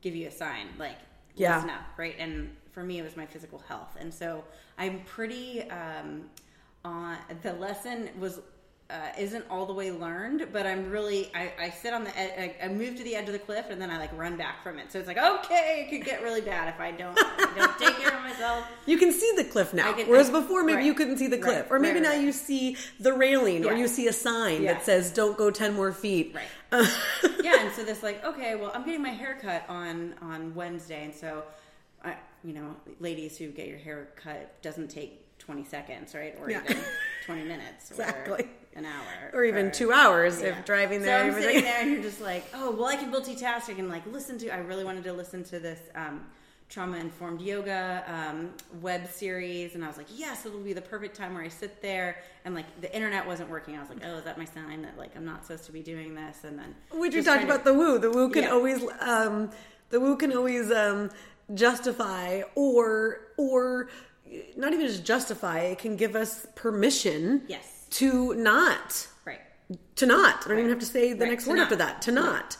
give 0.00 0.14
you 0.14 0.28
a 0.28 0.30
sign, 0.30 0.68
like 0.78 0.96
Yeah. 1.34 1.56
listen 1.56 1.70
up, 1.70 1.82
right? 1.96 2.14
And 2.18 2.56
for 2.72 2.82
me, 2.82 2.98
it 2.98 3.02
was 3.02 3.16
my 3.16 3.26
physical 3.26 3.58
health, 3.60 3.96
and 3.98 4.12
so 4.12 4.44
I'm 4.78 5.00
pretty. 5.04 5.62
Um, 5.70 6.30
on 6.84 7.18
the 7.42 7.52
lesson 7.54 8.08
was 8.18 8.40
uh, 8.90 9.08
isn't 9.18 9.44
all 9.50 9.66
the 9.66 9.72
way 9.72 9.90
learned, 9.90 10.48
but 10.50 10.66
I'm 10.66 10.88
really 10.90 11.30
I, 11.34 11.52
I 11.60 11.70
sit 11.70 11.92
on 11.92 12.04
the 12.04 12.18
ed- 12.18 12.54
I, 12.62 12.64
I 12.64 12.68
move 12.68 12.96
to 12.96 13.04
the 13.04 13.14
edge 13.16 13.26
of 13.26 13.32
the 13.34 13.38
cliff 13.38 13.66
and 13.68 13.80
then 13.80 13.90
I 13.90 13.98
like 13.98 14.16
run 14.16 14.36
back 14.38 14.62
from 14.62 14.78
it. 14.78 14.90
So 14.90 14.98
it's 14.98 15.06
like 15.06 15.18
okay, 15.18 15.84
it 15.86 15.90
could 15.90 16.06
get 16.06 16.22
really 16.22 16.40
bad 16.40 16.68
if 16.72 16.80
I 16.80 16.90
don't, 16.92 17.14
I 17.18 17.52
don't 17.54 17.78
take 17.78 17.96
care 18.02 18.16
of 18.16 18.22
myself. 18.22 18.64
You 18.86 18.96
can 18.96 19.12
see 19.12 19.30
the 19.36 19.44
cliff 19.44 19.74
now, 19.74 19.92
can- 19.92 20.08
whereas 20.08 20.30
before 20.30 20.64
maybe 20.64 20.76
right. 20.78 20.86
you 20.86 20.94
couldn't 20.94 21.18
see 21.18 21.26
the 21.26 21.36
cliff, 21.36 21.70
Right, 21.70 21.76
or 21.76 21.78
maybe 21.78 22.00
right, 22.00 22.14
now 22.14 22.20
you 22.20 22.32
see 22.32 22.76
the 22.98 23.12
railing, 23.12 23.66
or 23.66 23.74
you 23.74 23.88
see 23.88 24.06
a 24.08 24.12
sign 24.12 24.62
Yeah. 24.62 24.72
that 24.72 24.86
says 24.86 25.10
"Don't 25.12 25.36
go 25.36 25.50
ten 25.50 25.74
more 25.74 25.92
feet." 25.92 26.34
Right. 26.34 26.46
yeah, 27.42 27.60
and 27.60 27.72
so 27.74 27.84
this 27.84 28.02
like 28.02 28.24
okay, 28.24 28.54
well 28.54 28.70
I'm 28.74 28.84
getting 28.86 29.02
my 29.02 29.10
hair 29.10 29.36
cut 29.40 29.64
on 29.68 30.14
on 30.22 30.54
Wednesday, 30.54 31.04
and 31.04 31.14
so 31.14 31.42
I 32.02 32.14
you 32.42 32.54
know 32.54 32.74
ladies 33.00 33.36
who 33.36 33.48
get 33.48 33.68
your 33.68 33.78
hair 33.78 34.08
cut 34.16 34.62
doesn't 34.62 34.88
take 34.88 35.24
20 35.40 35.64
seconds, 35.64 36.14
right, 36.14 36.34
or 36.40 36.50
Yeah. 36.50 36.62
even 36.64 36.78
20 37.28 37.44
minutes, 37.44 37.90
Exactly. 37.90 38.44
or 38.44 38.48
an 38.78 38.86
hour, 38.86 39.30
Or 39.34 39.44
even 39.44 39.70
two 39.70 39.92
hours 39.92 40.40
Yeah. 40.40 40.48
if 40.58 40.64
driving 40.64 41.00
So 41.00 41.06
there. 41.06 41.20
I'm 41.20 41.28
everything. 41.28 41.48
sitting 41.56 41.64
there, 41.64 41.80
and 41.82 41.90
you're 41.92 42.02
just 42.02 42.22
like, 42.22 42.46
oh, 42.54 42.70
well, 42.70 42.86
I 42.86 42.96
can 42.96 43.12
multitask. 43.12 43.68
I 43.68 43.74
can 43.74 43.88
like 43.90 44.06
listen 44.06 44.38
to. 44.38 44.48
I 44.48 44.58
really 44.58 44.82
wanted 44.84 45.04
to 45.04 45.12
listen 45.12 45.44
to 45.44 45.58
this 45.60 45.78
um, 45.94 46.24
trauma 46.70 46.96
informed 46.96 47.42
yoga 47.42 48.02
um, 48.06 48.50
web 48.80 49.06
series, 49.08 49.74
and 49.74 49.84
I 49.84 49.88
was 49.88 49.98
like, 49.98 50.06
yes, 50.16 50.46
it'll 50.46 50.60
be 50.60 50.72
the 50.72 50.80
perfect 50.80 51.14
time 51.18 51.34
where 51.34 51.42
I 51.42 51.48
sit 51.48 51.82
there. 51.82 52.16
And 52.46 52.54
like 52.54 52.80
the 52.80 52.90
internet 52.94 53.26
wasn't 53.26 53.50
working. 53.50 53.76
I 53.76 53.80
was 53.80 53.90
like, 53.90 54.00
oh, 54.06 54.16
is 54.16 54.24
that 54.24 54.38
my 54.38 54.46
sign 54.46 54.80
that 54.82 54.96
like 54.96 55.14
I'm 55.16 55.26
not 55.26 55.44
supposed 55.44 55.64
to 55.66 55.72
be 55.72 55.82
doing 55.82 56.14
this? 56.14 56.44
And 56.44 56.58
then 56.58 56.74
Which 56.92 57.00
we 57.00 57.10
just 57.10 57.26
talked 57.26 57.40
trying 57.40 57.46
to- 57.48 57.52
about 57.52 57.64
the 57.66 57.74
woo. 57.74 57.98
The 57.98 58.10
woo 58.10 58.30
can 58.30 58.44
Yeah. 58.44 58.52
always 58.52 58.82
um, 59.00 59.50
the 59.90 60.00
woo 60.00 60.16
can 60.16 60.32
always 60.32 60.70
um, 60.72 61.10
justify 61.54 62.40
or 62.54 63.20
or 63.36 63.88
not 64.56 64.72
even 64.72 64.86
just 64.86 65.04
justify. 65.04 65.60
It 65.60 65.78
can 65.78 65.96
give 65.96 66.14
us 66.16 66.46
permission. 66.54 67.42
Yes. 67.48 67.86
To 67.90 68.34
not 68.34 69.08
right. 69.24 69.40
to 69.96 70.06
not. 70.06 70.44
I 70.44 70.48
don't 70.50 70.58
even 70.58 70.70
have 70.70 70.78
to 70.80 70.86
say 70.86 71.12
the 71.14 71.20
Right, 71.24 71.30
next 71.30 71.44
to 71.44 71.50
word 71.50 71.56
not. 71.56 71.62
after 71.64 71.76
that. 71.76 72.02
To 72.02 72.12
not. 72.12 72.56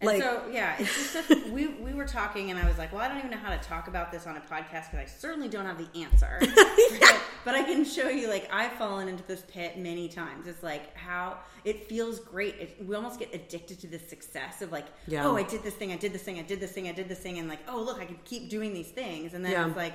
And 0.00 0.08
Like 0.08 0.22
so 0.22 0.42
yeah, 0.52 0.74
it's 0.78 0.92
just 0.94 1.28
such, 1.28 1.44
we 1.50 1.68
we 1.68 1.94
were 1.94 2.04
talking, 2.04 2.50
and 2.50 2.58
I 2.58 2.68
was 2.68 2.76
like, 2.76 2.92
well, 2.92 3.00
I 3.00 3.08
don't 3.08 3.18
even 3.18 3.30
know 3.30 3.38
how 3.38 3.56
to 3.56 3.62
talk 3.62 3.88
about 3.88 4.12
this 4.12 4.26
on 4.26 4.36
a 4.36 4.40
podcast 4.40 4.90
because 4.90 4.98
I 4.98 5.06
certainly 5.06 5.48
don't 5.48 5.64
have 5.64 5.78
the 5.78 6.00
answer. 6.02 6.38
but, 7.00 7.20
but 7.44 7.54
I 7.54 7.62
can 7.62 7.84
show 7.86 8.08
you, 8.08 8.28
like, 8.28 8.46
I've 8.52 8.72
fallen 8.72 9.08
into 9.08 9.22
this 9.24 9.42
pit 9.48 9.78
many 9.78 10.08
times. 10.08 10.46
It's 10.46 10.62
like 10.62 10.94
how 10.96 11.38
it 11.64 11.88
feels 11.88 12.20
great. 12.20 12.56
It, 12.56 12.84
we 12.86 12.94
almost 12.96 13.18
get 13.18 13.32
addicted 13.34 13.80
to 13.80 13.86
the 13.86 13.98
success 14.00 14.60
of 14.60 14.72
like, 14.72 14.86
Yeah. 15.06 15.24
oh, 15.26 15.36
I 15.36 15.42
did 15.44 15.62
this 15.62 15.74
thing, 15.74 15.90
I 15.92 15.96
did 15.96 16.12
this 16.12 16.22
thing, 16.22 16.38
I 16.38 16.42
did 16.42 16.60
this 16.60 16.72
thing, 16.72 16.86
I 16.88 16.92
did 16.92 17.08
this 17.08 17.20
thing, 17.20 17.38
and 17.38 17.48
like, 17.48 17.60
oh, 17.68 17.80
look, 17.80 17.98
I 17.98 18.04
can 18.04 18.18
keep 18.26 18.50
doing 18.50 18.74
these 18.74 18.88
things, 18.90 19.32
and 19.32 19.42
then 19.42 19.52
Yeah. 19.52 19.66
it's 19.68 19.76
like. 19.76 19.94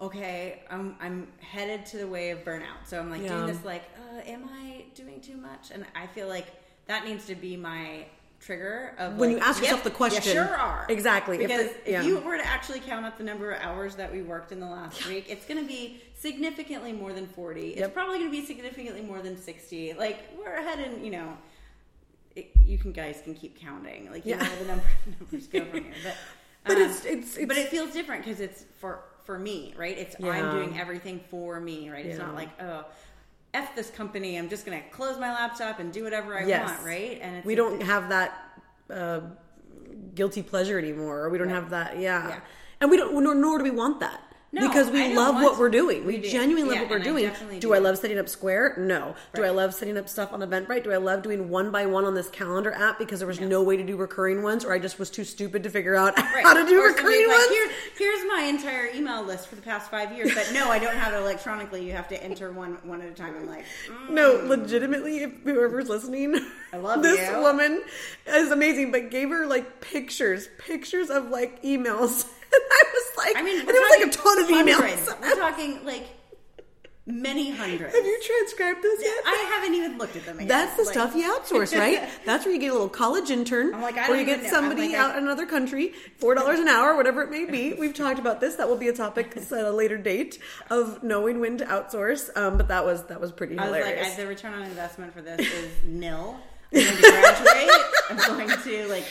Okay, 0.00 0.62
I'm 0.70 0.94
I'm 1.00 1.26
headed 1.40 1.84
to 1.86 1.96
the 1.98 2.06
way 2.06 2.30
of 2.30 2.44
burnout. 2.44 2.86
So 2.86 2.98
I'm 3.00 3.10
like 3.10 3.22
Yeah. 3.22 3.30
doing 3.34 3.46
this 3.46 3.64
like, 3.64 3.82
uh, 4.14 4.20
am 4.26 4.48
I 4.48 4.84
doing 4.94 5.20
too 5.20 5.36
much? 5.36 5.70
And 5.72 5.84
I 5.96 6.06
feel 6.06 6.28
like 6.28 6.46
that 6.86 7.04
needs 7.04 7.26
to 7.26 7.34
be 7.34 7.56
my 7.56 8.06
trigger 8.40 8.94
of 8.98 9.16
When 9.16 9.32
like, 9.32 9.42
you 9.42 9.44
ask 9.48 9.60
yourself 9.60 9.78
yep, 9.78 9.84
the 9.84 9.90
question. 9.90 10.22
you 10.22 10.30
sure 10.30 10.56
are 10.56 10.86
Exactly. 10.88 11.38
If 11.42 11.48
because 11.48 11.72
the- 11.84 11.98
if, 11.98 12.04
you 12.04 12.18
were 12.20 12.36
to 12.38 12.46
actually 12.46 12.78
count 12.78 13.04
up 13.04 13.18
the 13.18 13.24
number 13.24 13.50
of 13.50 13.60
hours 13.60 13.96
that 13.96 14.12
we 14.12 14.22
worked 14.22 14.52
in 14.52 14.60
the 14.60 14.66
last 14.66 15.04
week, 15.08 15.26
it's 15.28 15.44
going 15.44 15.60
to 15.60 15.66
be 15.66 16.00
significantly 16.14 16.92
more 16.92 17.12
than 17.12 17.26
forty. 17.26 17.70
It's 17.70 17.92
probably 17.92 18.18
going 18.20 18.30
to 18.30 18.40
be 18.40 18.46
significantly 18.46 19.02
more 19.02 19.20
than 19.20 19.36
sixty. 19.36 19.94
Like 19.94 20.18
we're 20.38 20.54
ahead 20.54 20.78
in 20.78 21.04
you 21.04 21.10
know. 21.10 21.36
It, 22.36 22.52
you 22.64 22.78
can 22.78 22.92
guys 22.92 23.20
can 23.24 23.34
keep 23.34 23.58
counting 23.60 24.08
like 24.12 24.24
you 24.24 24.36
Yeah. 24.36 24.44
know 24.44 24.56
the 24.60 24.64
number 24.66 24.84
numbers 25.18 25.48
go 25.48 25.64
from 25.64 25.82
here, 25.82 25.92
but 26.04 26.14
But 26.64 26.76
um, 26.76 26.82
it's- 26.82 27.04
it's- 27.04 27.32
it's- 27.36 27.48
but 27.48 27.56
it 27.58 27.68
feels 27.68 27.92
different 27.92 28.24
because 28.24 28.38
it's 28.40 28.64
for 28.78 29.00
for 29.28 29.38
me, 29.38 29.74
right? 29.76 29.98
It's 29.98 30.16
Yeah. 30.18 30.30
I'm 30.30 30.50
doing 30.52 30.80
everything 30.80 31.20
for 31.30 31.60
me, 31.60 31.90
right? 31.90 32.06
It's 32.06 32.18
not 32.18 32.34
like 32.34 32.48
oh. 32.62 32.86
F 33.52 33.76
this 33.76 33.90
company. 33.90 34.36
I'm 34.38 34.48
just 34.48 34.64
gonna 34.64 34.80
close 34.90 35.18
my 35.18 35.30
laptop 35.30 35.80
and 35.80 35.92
do 35.92 36.02
whatever 36.04 36.38
I 36.38 36.46
Yes. 36.46 36.66
want, 36.70 36.86
right? 36.86 37.18
And 37.20 37.36
it's 37.36 37.46
we 37.46 37.54
don't 37.54 37.82
have 37.82 38.08
that 38.08 38.32
uh, 38.90 39.20
guilty 40.14 40.42
pleasure 40.42 40.78
anymore, 40.78 41.20
or 41.24 41.28
we 41.28 41.36
don't 41.36 41.48
Right. 41.48 41.54
have 41.56 41.68
that. 41.70 41.98
Yeah. 41.98 42.28
Yeah. 42.28 42.40
and 42.80 42.90
we 42.90 42.96
don't. 42.96 43.22
Nor, 43.22 43.34
nor 43.34 43.58
do 43.58 43.64
we 43.64 43.70
want 43.70 44.00
that. 44.00 44.22
No, 44.50 44.66
because 44.66 44.90
we 44.90 45.14
love 45.14 45.34
what 45.34 45.54
to. 45.54 45.60
we're 45.60 45.68
doing. 45.68 46.06
We, 46.06 46.20
We 46.20 46.22
genuinely 46.30 46.74
Yeah, 46.74 46.80
love 46.80 46.90
what 46.90 47.00
we're 47.00 47.04
I 47.04 47.04
doing. 47.04 47.30
Do 47.50 47.60
do. 47.60 47.74
I 47.74 47.78
love 47.80 47.98
setting 47.98 48.18
up 48.18 48.30
Square? 48.30 48.76
No. 48.78 49.14
Do 49.34 49.44
I 49.44 49.50
love 49.50 49.74
setting 49.74 49.98
up 49.98 50.08
stuff 50.08 50.32
on 50.32 50.40
Eventbrite? 50.40 50.84
Do 50.84 50.90
I 50.92 50.96
love 50.96 51.22
doing 51.22 51.50
one 51.50 51.70
by 51.70 51.84
one 51.84 52.06
on 52.06 52.14
this 52.14 52.30
calendar 52.30 52.72
app 52.72 52.98
because 52.98 53.18
there 53.18 53.28
was 53.28 53.40
no 53.40 53.62
way 53.62 53.76
to 53.76 53.82
do 53.84 53.94
recurring 53.98 54.42
ones, 54.42 54.64
or 54.64 54.72
I 54.72 54.78
just 54.78 54.98
was 54.98 55.10
too 55.10 55.24
stupid 55.24 55.64
to 55.64 55.70
figure 55.70 55.94
out 55.96 56.16
Right. 56.18 56.42
how 56.42 56.54
to 56.54 56.64
do 56.66 56.80
Or 56.80 56.88
recurring 56.88 57.28
ones? 57.28 57.40
like, 57.42 57.50
Here, 57.50 57.70
here's 57.98 58.26
my 58.26 58.44
entire 58.48 58.86
email 58.94 59.22
list 59.22 59.48
for 59.48 59.54
the 59.56 59.60
past 59.60 59.90
five 59.90 60.16
years, 60.16 60.34
but 60.34 60.50
no, 60.54 60.70
I 60.70 60.78
don't 60.78 60.96
have 60.96 61.12
it 61.12 61.18
electronically. 61.18 61.84
You 61.84 61.92
have 61.92 62.08
to 62.08 62.24
enter 62.24 62.50
one 62.50 62.78
one 62.84 63.02
at 63.02 63.08
a 63.08 63.12
time. 63.14 63.34
I'm 63.36 63.46
like, 63.46 63.66
mm, 63.90 64.08
No, 64.10 64.40
legitimately, 64.46 65.24
if 65.24 65.32
whoever's 65.44 65.90
listening, 65.90 66.40
I 66.72 66.78
love 66.78 67.02
this 67.02 67.20
you. 67.30 67.38
woman 67.40 67.82
is 68.26 68.50
amazing, 68.50 68.92
but 68.92 69.10
gave 69.10 69.28
her 69.28 69.46
like 69.46 69.82
pictures, 69.82 70.48
pictures 70.56 71.10
of 71.10 71.28
like 71.28 71.62
emails. 71.62 72.26
And 72.52 72.62
I 72.70 72.82
was 72.92 73.16
like, 73.16 73.36
I 73.36 73.42
mean, 73.42 73.60
and 73.60 73.68
it 73.68 73.72
was 73.72 73.98
like 73.98 74.08
a 74.08 74.12
ton 74.12 74.38
of 74.40 74.48
hundreds. 74.48 75.08
emails. 75.08 75.20
We're 75.20 75.34
talking 75.36 75.84
like 75.84 76.06
many 77.06 77.50
hundreds. 77.50 77.94
Have 77.94 78.04
you 78.04 78.20
transcribed 78.22 78.82
this 78.82 79.00
yet? 79.02 79.22
I 79.24 79.50
haven't 79.54 79.74
even 79.74 79.96
looked 79.96 80.16
at 80.16 80.26
them. 80.26 80.36
Again. 80.36 80.48
That's 80.48 80.76
the 80.76 80.82
Like, 80.82 80.92
stuff 80.92 81.14
you 81.14 81.32
outsource, 81.32 81.74
right? 81.78 82.06
That's 82.26 82.44
where 82.44 82.52
you 82.54 82.60
get 82.60 82.68
a 82.70 82.72
little 82.74 82.88
college 82.90 83.30
intern, 83.30 83.74
I'm 83.74 83.80
like, 83.80 83.96
I 83.96 84.08
or 84.10 84.16
you 84.16 84.26
get 84.26 84.44
somebody 84.44 84.88
like, 84.88 84.96
out 84.96 85.14
I- 85.14 85.18
in 85.18 85.24
another 85.24 85.46
country, 85.46 85.94
four 86.18 86.34
dollars 86.34 86.58
an 86.60 86.68
hour, 86.68 86.94
whatever 86.96 87.22
it 87.22 87.30
may 87.30 87.46
be. 87.46 87.72
We've 87.78 87.94
talked 87.94 88.18
about 88.18 88.40
this. 88.40 88.56
That 88.56 88.68
will 88.68 88.76
be 88.76 88.88
a 88.88 88.92
topic 88.92 89.34
at 89.36 89.50
a 89.52 89.70
later 89.70 89.96
date 89.96 90.38
of 90.70 91.02
knowing 91.02 91.40
when 91.40 91.56
to 91.58 91.64
outsource. 91.64 92.34
Um, 92.36 92.56
but 92.58 92.68
that 92.68 92.84
was 92.84 93.04
that 93.04 93.20
was 93.20 93.32
pretty 93.32 93.58
I 93.58 93.62
was 93.64 93.72
like, 93.72 93.84
hilarious. 93.84 94.12
I, 94.14 94.16
the 94.16 94.26
return 94.26 94.52
on 94.54 94.62
investment 94.64 95.14
for 95.14 95.22
this 95.22 95.40
is 95.40 95.70
nil. 95.86 96.36
I'm 96.74 96.82
going 96.84 96.94
to 96.96 97.00
graduate. 97.00 97.70
I'm 98.10 98.36
going 98.36 98.48
to 98.48 98.88
like, 98.88 99.04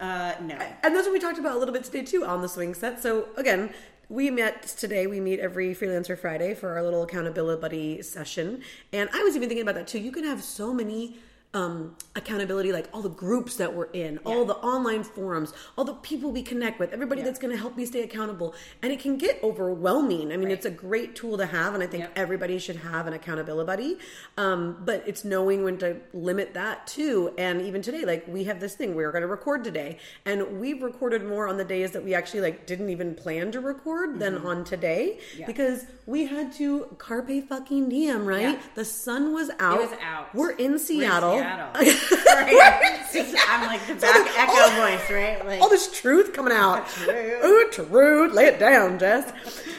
uh, 0.00 0.34
no. 0.40 0.56
and 0.82 0.94
that's 0.94 1.06
what 1.06 1.12
we 1.12 1.20
talked 1.20 1.38
about 1.38 1.56
a 1.56 1.58
little 1.58 1.74
bit 1.74 1.84
today 1.84 2.02
too 2.02 2.24
on 2.24 2.42
the 2.42 2.48
swing 2.48 2.74
set. 2.74 3.02
So 3.02 3.28
again, 3.36 3.72
we 4.08 4.30
met 4.30 4.62
today. 4.62 5.06
We 5.06 5.20
meet 5.20 5.40
every 5.40 5.74
freelancer 5.74 6.18
Friday 6.18 6.54
for 6.54 6.70
our 6.70 6.82
little 6.82 7.02
accountability 7.02 7.60
buddy 7.60 8.02
session. 8.02 8.62
And 8.92 9.08
I 9.12 9.22
was 9.22 9.36
even 9.36 9.48
thinking 9.48 9.62
about 9.62 9.76
that 9.76 9.86
too. 9.86 10.00
You 10.00 10.12
can 10.12 10.24
have 10.24 10.42
so 10.42 10.74
many 10.74 11.16
um, 11.54 11.94
accountability, 12.16 12.72
like 12.72 12.88
all 12.94 13.02
the 13.02 13.10
groups 13.10 13.56
that 13.56 13.74
we're 13.74 13.84
in, 13.92 14.18
all 14.24 14.44
the 14.46 14.56
online 14.56 15.02
forums, 15.04 15.52
all 15.76 15.84
the 15.84 15.92
people 15.94 16.30
we 16.30 16.42
connect 16.42 16.80
with, 16.80 16.92
everybody 16.92 17.20
Yeah. 17.20 17.26
that's 17.26 17.38
going 17.38 17.52
to 17.54 17.58
help 17.60 17.76
me 17.76 17.84
stay 17.84 18.02
accountable. 18.02 18.54
And 18.82 18.90
it 18.92 19.00
can 19.00 19.18
get 19.18 19.38
overwhelming. 19.42 20.32
I 20.32 20.36
mean, 20.36 20.44
Right. 20.48 20.52
it's 20.52 20.64
a 20.66 20.70
great 20.70 21.14
tool 21.14 21.36
to 21.38 21.44
have, 21.46 21.74
and 21.74 21.82
I 21.82 21.86
think 21.86 22.04
Yep. 22.04 22.12
everybody 22.16 22.58
should 22.58 22.76
have 22.76 23.06
an 23.06 23.12
accountability 23.12 23.66
buddy. 23.66 23.98
Um, 24.38 24.78
but 24.84 25.02
it's 25.06 25.24
knowing 25.24 25.62
when 25.62 25.76
to 25.78 25.96
limit 26.14 26.54
that 26.54 26.86
too. 26.86 27.32
And 27.38 27.60
even 27.62 27.82
today, 27.82 28.04
like 28.04 28.26
we 28.26 28.44
have 28.44 28.60
this 28.60 28.74
thing, 28.74 28.94
we 28.94 29.04
are 29.04 29.12
going 29.12 29.22
to 29.22 29.28
record 29.28 29.62
today, 29.62 29.98
and 30.24 30.58
we've 30.60 30.82
recorded 30.82 31.24
more 31.24 31.46
on 31.48 31.58
the 31.58 31.64
days 31.64 31.90
that 31.92 32.02
we 32.02 32.14
actually 32.14 32.40
like 32.40 32.66
didn't 32.66 32.88
even 32.90 33.14
plan 33.14 33.52
to 33.52 33.60
record 33.60 34.18
than 34.18 34.38
on 34.38 34.64
today 34.64 35.18
Mm-hmm. 35.20 35.40
Yeah. 35.40 35.46
because 35.46 35.84
we 36.06 36.26
had 36.26 36.52
to 36.54 36.86
carpe 36.98 37.46
fucking 37.48 37.88
diem, 37.90 38.24
right? 38.26 38.40
Yeah. 38.42 38.58
The 38.74 38.84
sun 38.84 39.32
was 39.32 39.50
out. 39.60 39.80
It 39.80 39.90
was 39.90 39.98
out. 40.02 40.34
We're 40.34 40.42
We're 40.42 40.50
in 40.56 40.78
Seattle. 40.78 41.41
Seattle. 41.42 41.68
Right. 42.32 43.38
I'm 43.48 43.66
like 43.66 43.86
the 43.86 43.94
back 43.94 44.24
this- 44.24 44.36
echo 44.36 44.52
all- 44.52 44.70
voice, 44.70 45.10
right? 45.10 45.44
Like, 45.46 45.60
all 45.60 45.68
this 45.68 45.90
truth 46.00 46.32
coming 46.32 46.52
out. 46.52 46.88
Truth. 47.02 47.44
Ooh, 47.44 47.68
truth. 47.70 48.32
Lay 48.32 48.46
it 48.46 48.58
down, 48.58 48.98
Jess. 48.98 49.32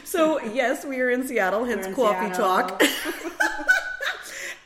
So 0.04 0.40
yes, 0.42 0.86
we 0.86 1.00
are 1.02 1.10
in 1.10 1.26
Seattle, 1.28 1.66
hence 1.66 1.88
in 1.88 1.96
coffee 1.96 2.34
Seattle. 2.34 2.68
talk. 2.78 2.84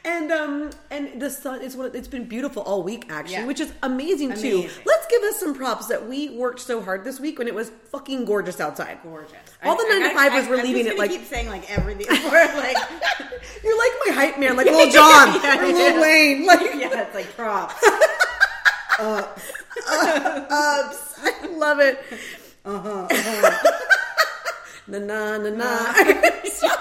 and 0.06 0.32
um 0.32 0.70
and 0.92 1.22
the 1.22 1.30
sun 1.30 1.62
is 1.62 1.75
what 1.75 1.94
it's 1.96 2.08
been 2.08 2.25
beautiful 2.25 2.62
all 2.63 2.82
week 2.84 3.06
actually, 3.10 3.34
Yeah. 3.36 3.46
which 3.46 3.60
is 3.60 3.72
amazing, 3.84 4.34
too. 4.36 4.70
Let's 4.86 5.06
give 5.10 5.22
us 5.24 5.39
some 5.39 5.54
props 5.54 5.88
that 5.88 6.08
we 6.08 6.30
worked 6.30 6.60
so 6.60 6.82
hard 6.82 7.04
this 7.04 7.20
week 7.20 7.39
when 7.39 7.48
it 7.48 7.56
was 7.56 7.72
fucking 7.92 8.25
gorgeous 8.25 8.60
outside. 8.60 9.00
gorgeous. 9.04 9.32
All 9.63 9.75
the 9.75 9.84
I- 9.84 9.86
I 9.86 9.89
nine 9.89 10.01
to 10.10 10.16
gotta- 10.16 10.30
five 10.30 10.34
was 10.34 10.48
I- 10.48 10.50
we're 10.50 10.63
leaving 10.63 10.88
it 10.88 10.98
like 10.98 11.12
keep 11.12 11.25
saying 11.25 11.48
like 11.48 11.70
everything. 11.70 12.08
Like, 12.08 12.77
you're 13.63 13.77
like 13.77 13.92
my 14.06 14.13
hype 14.13 14.39
man, 14.39 14.56
like 14.56 14.68
Lil 14.68 14.89
Jon, 14.92 15.34
Yeah, 15.44 15.62
Lil. 15.63 16.01
Wayne, 16.01 16.46
like 16.46 16.75
like 17.17 17.36
props. 17.36 17.74
ups. 19.00 19.51
ups. 19.89 21.19
I 21.24 21.47
love 21.57 21.79
it. 21.79 22.00
Uh-huh, 22.63 23.07
na 24.88 25.00
na 25.00 25.38
na 25.39 25.50
na. 25.50 25.93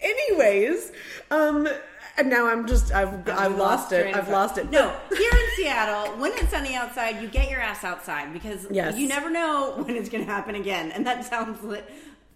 Anyways, 0.00 0.92
um, 1.30 1.68
and 2.16 2.30
now 2.30 2.46
I'm 2.46 2.66
just 2.66 2.94
I've 2.94 3.28
I've 3.28 3.56
lost 3.58 3.92
it. 3.92 4.16
I've 4.16 4.28
lost 4.30 4.56
it. 4.56 4.70
No, 4.70 4.96
here 5.10 5.30
in 5.30 5.48
Seattle, 5.56 6.16
when 6.18 6.32
it's 6.32 6.48
sunny 6.50 6.74
outside, 6.74 7.20
you 7.20 7.28
get 7.28 7.50
your 7.50 7.60
ass 7.60 7.84
outside 7.84 8.32
because 8.32 8.66
Yes. 8.70 8.96
you 8.96 9.06
never 9.06 9.28
know 9.28 9.74
when 9.84 9.96
it's 9.96 10.08
going 10.08 10.24
to 10.24 10.30
happen 10.32 10.54
again. 10.54 10.92
And 10.92 11.06
that 11.06 11.24
sounds 11.26 11.58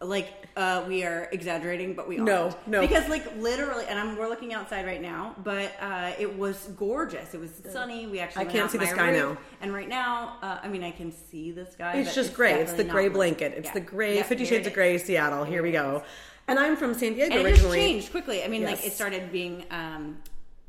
like 0.01 0.47
uh, 0.57 0.85
we 0.87 1.05
are 1.05 1.29
exaggerating, 1.33 1.95
but 1.95 2.07
we 2.07 2.17
No, 2.19 2.45
aren't. 2.45 2.69
no. 2.69 2.81
because 2.83 3.09
like 3.09 3.25
literally, 3.39 3.85
and 3.89 3.99
I'm, 3.99 4.17
we're 4.17 4.29
looking 4.29 4.53
outside 4.53 4.85
right 4.87 5.01
now, 5.01 5.35
but 5.43 5.73
uh, 5.81 6.13
it 6.19 6.39
was 6.39 6.69
gorgeous. 6.77 7.33
It 7.35 7.41
was 7.41 7.63
sunny. 7.71 8.07
We 8.07 8.21
actually 8.21 8.47
I 8.47 8.49
can't 8.51 8.71
see 8.71 8.79
the 8.79 8.87
sky 8.87 9.11
roof, 9.11 9.35
now. 9.35 9.39
And 9.63 9.73
right 9.73 9.89
now, 9.89 10.37
uh, 10.43 10.59
I 10.63 10.69
mean, 10.69 10.85
I 10.85 10.91
can 10.91 11.11
see 11.13 11.51
the 11.51 11.65
sky. 11.67 11.97
it's 11.99 12.15
just 12.15 12.35
gray. 12.35 12.61
It's 12.61 12.75
the 12.75 12.85
gray 12.85 13.09
blanket. 13.09 13.55
It's 13.57 13.69
Yeah. 13.69 13.75
the 13.75 13.81
gray 13.81 14.23
Fifty 14.23 14.45
Shades 14.45 14.67
of 14.67 14.75
Gray. 14.75 14.99
Seattle. 14.99 15.45
Here 15.45 15.63
we 15.63 15.73
go. 15.73 16.03
And 16.49 16.59
I'm 16.59 16.77
from 16.77 16.95
San 16.95 17.15
Diego 17.15 17.37
And 17.37 17.47
it 17.47 17.51
just 17.51 17.63
originally. 17.65 17.79
changed 17.79 18.11
quickly. 18.11 18.45
I 18.45 18.49
mean, 18.49 18.65
like 18.65 18.85
it 18.87 18.93
started 18.93 19.33
being 19.33 19.65
um, 19.71 20.19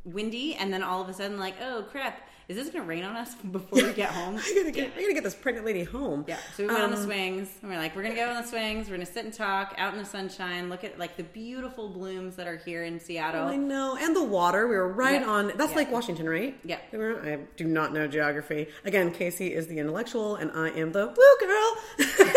windy, 0.05 0.55
and 0.55 0.73
then 0.73 0.83
all 0.83 1.01
of 1.01 1.09
a 1.09 1.13
sudden, 1.13 1.37
like, 1.37 1.55
oh 1.61 1.85
crap, 1.91 2.27
is 2.47 2.55
this 2.55 2.69
going 2.69 2.83
to 2.83 2.87
rain 2.87 3.03
on 3.03 3.15
us 3.17 3.35
before 3.35 3.83
we 3.83 3.91
get 3.93 4.09
home? 4.09 4.37
I 4.43 4.53
gotta 4.55 4.71
get 4.71 4.91
I 4.97 5.01
gotta 5.01 5.13
get 5.13 5.23
this 5.23 5.35
pregnant 5.35 5.65
lady 5.65 5.83
home. 5.83 6.23
Yeah, 6.27 6.37
so 6.55 6.63
we 6.63 6.67
went 6.67 6.79
on 6.81 6.91
the 6.91 6.97
Um, 6.97 7.03
swings, 7.03 7.49
and 7.61 7.69
we're 7.69 7.77
like, 7.77 7.95
we're 7.95 8.03
gonna 8.03 8.15
go 8.15 8.29
on 8.29 8.41
the 8.41 8.47
swings. 8.47 8.87
We're 8.89 8.95
gonna 8.95 9.05
sit 9.05 9.25
and 9.25 9.33
talk 9.33 9.75
out 9.77 9.93
in 9.93 9.99
the 9.99 10.05
sunshine, 10.05 10.69
look 10.69 10.83
at 10.85 10.97
like 10.97 11.17
the 11.17 11.23
beautiful 11.23 11.89
blooms 11.89 12.35
that 12.37 12.47
are 12.47 12.55
here 12.57 12.83
in 12.85 12.99
Seattle. 12.99 13.47
I 13.47 13.57
know, 13.57 13.97
and 13.99 14.15
the 14.15 14.23
water. 14.23 14.67
We 14.67 14.75
were 14.75 14.87
right 14.87 15.19
Yeah. 15.21 15.27
on. 15.27 15.51
That's 15.57 15.71
Yeah. 15.71 15.77
Lake 15.77 15.91
Washington, 15.91 16.29
right? 16.29 16.57
Yeah. 16.63 16.77
We 16.91 16.97
were- 16.99 17.21
I 17.21 17.39
do 17.57 17.65
not 17.65 17.93
know 17.93 18.07
geography. 18.07 18.67
Again, 18.85 19.11
Casey 19.11 19.53
is 19.53 19.67
the 19.67 19.79
intellectual, 19.79 20.35
and 20.35 20.49
I 20.53 20.69
am 20.69 20.91
the 20.93 21.07
woo 21.07 21.47
girl. 21.47 21.77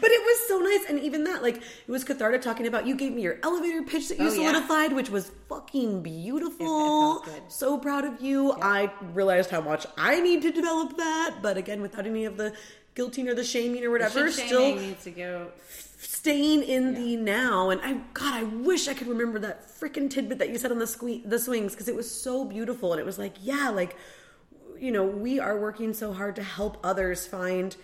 but 0.00 0.10
it 0.10 0.20
was 0.22 0.48
so 0.48 0.58
nice, 0.58 0.84
and 0.88 0.98
even 1.00 1.24
that, 1.24 1.42
like, 1.42 1.56
it 1.56 1.88
was 1.90 2.04
cathartic 2.04 2.42
talking 2.42 2.66
about. 2.66 2.86
You 2.86 2.94
gave 2.96 3.12
me 3.12 3.22
your 3.22 3.38
elevator 3.42 3.82
pitch 3.82 4.08
that 4.08 4.18
you 4.18 4.28
Oh, 4.28 4.32
yeah. 4.32 4.50
solidified, 4.52 4.92
which 4.92 5.10
was 5.10 5.30
fucking 5.48 6.02
beautiful. 6.02 7.22
It- 7.24 7.28
it. 7.36 7.42
So 7.48 7.78
proud 7.78 8.04
of 8.04 8.20
you. 8.20 8.52
I 8.60 8.90
realized 9.12 9.50
how 9.50 9.60
much 9.60 9.86
I 9.96 10.20
need 10.20 10.42
to 10.42 10.50
develop 10.52 10.96
that, 10.96 11.36
but 11.42 11.56
again, 11.56 11.82
without 11.82 12.06
any 12.06 12.24
of 12.24 12.36
the 12.36 12.52
guilting 12.96 13.28
or 13.28 13.34
the 13.34 13.44
shaming 13.44 13.84
or 13.84 13.90
whatever, 13.90 14.30
still 14.30 14.74
needs 14.76 15.04
to 15.04 15.10
go. 15.10 15.48
staying 15.98 16.62
in 16.62 16.94
the 16.94 17.16
now 17.16 17.70
and 17.70 17.80
i 17.82 17.92
god 18.14 18.34
i 18.34 18.42
wish 18.42 18.88
i 18.88 18.94
could 18.94 19.06
remember 19.06 19.38
that 19.38 19.68
freaking 19.68 20.08
tidbit 20.10 20.38
that 20.38 20.48
you 20.50 20.56
said 20.58 20.70
on 20.72 20.78
the 20.78 20.84
sque- 20.86 21.28
the 21.28 21.38
swings 21.38 21.72
because 21.72 21.88
it 21.88 21.94
was 21.94 22.10
so 22.10 22.44
beautiful 22.44 22.92
and 22.92 23.00
it 23.00 23.04
was 23.06 23.18
like 23.18 23.34
yeah 23.42 23.68
like 23.70 23.96
you 24.78 24.90
know 24.90 25.04
we 25.04 25.38
are 25.38 25.58
working 25.58 25.92
so 25.94 26.12
hard 26.12 26.34
to 26.36 26.42
help 26.42 26.78
others 26.84 27.26
find 27.26 27.76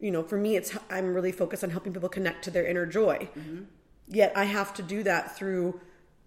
you 0.00 0.10
know 0.10 0.22
for 0.22 0.36
me 0.36 0.56
it's 0.56 0.76
i'm 0.90 1.14
really 1.14 1.32
focused 1.32 1.62
on 1.64 1.70
helping 1.70 1.92
people 1.92 2.08
connect 2.08 2.44
to 2.44 2.50
their 2.50 2.66
inner 2.66 2.86
joy 2.86 3.28
yet 4.08 4.32
i 4.36 4.44
have 4.44 4.74
to 4.74 4.82
do 4.82 5.02
that 5.02 5.36
through 5.36 5.80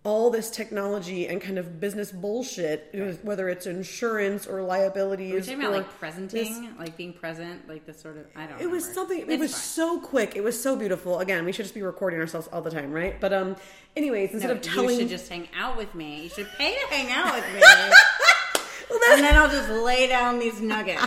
all 0.03 0.29
this 0.29 0.49
technology 0.49 1.27
and 1.27 1.41
kind 1.41 1.57
of 1.57 1.81
business 1.81 2.11
bullshit 2.13 2.89
whether 3.23 3.49
it's 3.49 3.65
insurance 3.65 4.47
or 4.47 4.61
liabilities 4.61 5.33
We're 5.33 5.41
talking 5.41 5.59
about 5.59 5.71
like 5.73 5.99
presenting, 5.99 6.73
like 6.79 6.95
being 6.95 7.11
present, 7.11 7.67
like 7.67 7.85
this 7.85 7.99
sort 7.99 8.15
of. 8.17 8.25
I 8.33 8.45
don't. 8.45 8.57
Know. 8.57 8.63
It 8.63 8.71
was 8.71 8.83
remember. 8.83 8.93
something 8.93 9.19
it 9.31 9.39
was 9.39 9.51
fine. 9.51 9.59
so 9.59 9.99
quick 9.99 10.35
it 10.37 10.43
was 10.43 10.61
so 10.61 10.77
beautiful 10.77 11.19
again 11.19 11.43
we 11.43 11.51
should 11.51 11.65
just 11.65 11.75
be 11.75 11.81
recording 11.81 12.21
ourselves 12.21 12.47
all 12.53 12.61
the 12.61 12.69
time 12.71 12.93
right 12.93 13.19
but 13.19 13.33
um 13.33 13.57
anyways 13.97 14.31
instead 14.31 14.47
No, 14.47 14.53
of 14.53 14.61
telling 14.61 14.91
you 14.91 15.01
should 15.01 15.09
just 15.09 15.27
hang 15.29 15.49
out 15.57 15.75
with 15.75 15.93
me. 15.93 16.23
You 16.23 16.29
should 16.29 16.47
pay 16.57 16.73
to 16.73 16.87
hang 16.95 17.11
out 17.11 17.33
with 17.35 17.53
me, 17.53 17.59
well, 18.89 18.99
and 19.13 19.23
then 19.25 19.35
I'll 19.35 19.49
just 19.49 19.69
lay 19.69 20.07
down 20.07 20.39
these 20.39 20.61
nuggets. 20.61 21.03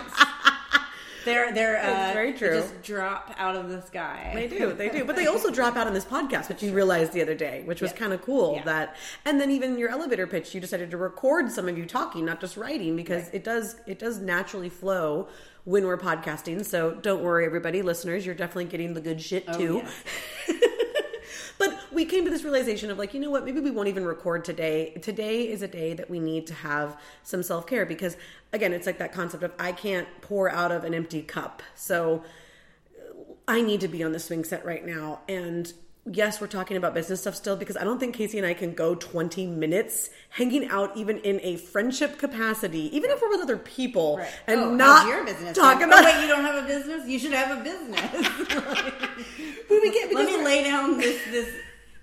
They're 1.31 1.53
they're 1.53 1.79
uh, 1.79 2.13
very 2.13 2.33
they 2.33 2.39
true. 2.39 2.55
just 2.61 2.83
drop 2.83 3.35
out 3.39 3.57
of 3.57 3.69
the 3.69 3.81
sky. 3.83 4.33
they 4.35 4.49
do 4.49 4.73
they 4.73 4.89
do 4.89 5.05
but 5.05 5.17
they 5.17 5.27
also 5.33 5.51
drop 5.51 5.77
out 5.77 5.87
on 5.87 5.95
this 5.95 6.05
podcast 6.05 6.49
which 6.49 6.63
you 6.63 6.73
realized 6.73 7.13
the 7.13 7.23
other 7.23 7.35
day 7.35 7.63
which 7.65 7.81
was 7.81 7.93
Yeah. 7.93 7.97
kind 7.99 8.13
of 8.13 8.23
cool 8.23 8.55
Yeah. 8.57 8.65
that 8.65 8.97
and 9.25 9.41
then 9.41 9.51
even 9.51 9.79
your 9.79 9.89
elevator 9.91 10.27
pitch 10.27 10.55
you 10.55 10.61
decided 10.61 10.91
to 10.91 10.97
record 10.97 11.51
some 11.51 11.69
of 11.69 11.77
you 11.79 11.87
talking 11.87 12.25
not 12.25 12.41
just 12.41 12.57
writing 12.57 12.97
because 12.97 13.29
it 13.31 13.45
does 13.45 13.77
it 13.87 13.99
does 13.99 14.19
naturally 14.19 14.69
flow 14.69 15.29
when 15.65 15.85
we're 15.87 15.99
podcasting 15.99 16.65
so 16.65 16.93
don't 16.95 17.23
worry 17.23 17.45
everybody 17.45 17.83
listeners 17.83 18.25
you're 18.27 18.35
definitely 18.35 18.65
getting 18.65 18.95
the 18.95 19.01
good 19.01 19.21
shit 19.21 19.45
Oh, 19.49 19.57
too 19.59 19.83
yeah. 20.49 20.55
We 22.01 22.07
came 22.07 22.25
to 22.25 22.31
this 22.31 22.45
realization 22.45 22.91
of 22.91 22.97
like, 22.97 23.13
you 23.13 23.21
know 23.21 23.29
what, 23.29 23.45
maybe 23.45 23.61
we 23.61 23.71
won't 23.71 23.89
even 23.89 24.07
record 24.07 24.43
today. 24.43 24.95
Today 25.03 25.43
is 25.47 25.61
a 25.61 25.69
day 25.69 25.93
that 25.93 26.09
we 26.09 26.19
need 26.19 26.47
to 26.47 26.55
have 26.55 26.97
some 27.25 27.43
self 27.43 27.67
care 27.67 27.85
because, 27.85 28.17
again, 28.55 28.73
it's 28.73 28.87
like 28.87 28.97
that 29.01 29.13
concept 29.13 29.43
of 29.43 29.53
I 29.59 29.73
can't 29.73 30.09
pour 30.23 30.51
out 30.51 30.73
of 30.73 30.85
an 30.85 30.95
empty 30.95 31.21
cup. 31.21 31.63
So 31.75 32.25
I 33.47 33.61
need 33.61 33.83
to 33.83 33.89
be 33.89 34.03
on 34.03 34.13
the 34.13 34.19
swing 34.19 34.45
set 34.45 34.65
right 34.65 34.83
now. 34.83 35.21
And 35.29 35.71
yes, 36.11 36.41
we're 36.41 36.47
talking 36.47 36.79
about 36.79 36.95
business 36.95 37.21
stuff 37.21 37.35
still 37.35 37.55
because 37.57 37.77
I 37.77 37.85
don't 37.85 38.01
think 38.01 38.15
Casey 38.17 38.39
and 38.39 38.47
I 38.47 38.55
can 38.55 38.73
go 38.73 38.95
20 38.95 39.47
minutes 39.49 40.09
hanging 40.31 40.69
out 40.69 40.97
even 40.97 41.19
in 41.19 41.39
a 41.43 41.57
friendship 41.59 42.17
capacity, 42.17 42.97
even 42.97 43.11
if 43.11 43.21
we're 43.21 43.29
with 43.29 43.43
other 43.43 43.59
people, 43.59 44.17
Right. 44.17 44.31
and 44.47 44.59
Oh, 44.59 44.75
not 44.75 45.07
your 45.07 45.23
business. 45.27 45.55
talk 45.55 45.83
about 45.83 46.01
Oh, 46.01 46.05
wait, 46.07 46.23
you 46.23 46.29
don't 46.29 46.47
have 46.47 46.65
a 46.65 46.67
business? 46.67 47.07
You 47.07 47.19
should 47.19 47.33
have 47.33 47.59
a 47.59 47.63
business. 47.63 48.01
We 49.71 49.91
can't 49.93 50.13
Let 50.13 50.27
me 50.27 50.43
lay 50.45 50.65
down 50.65 50.99
this 50.99 51.21
this 51.31 51.49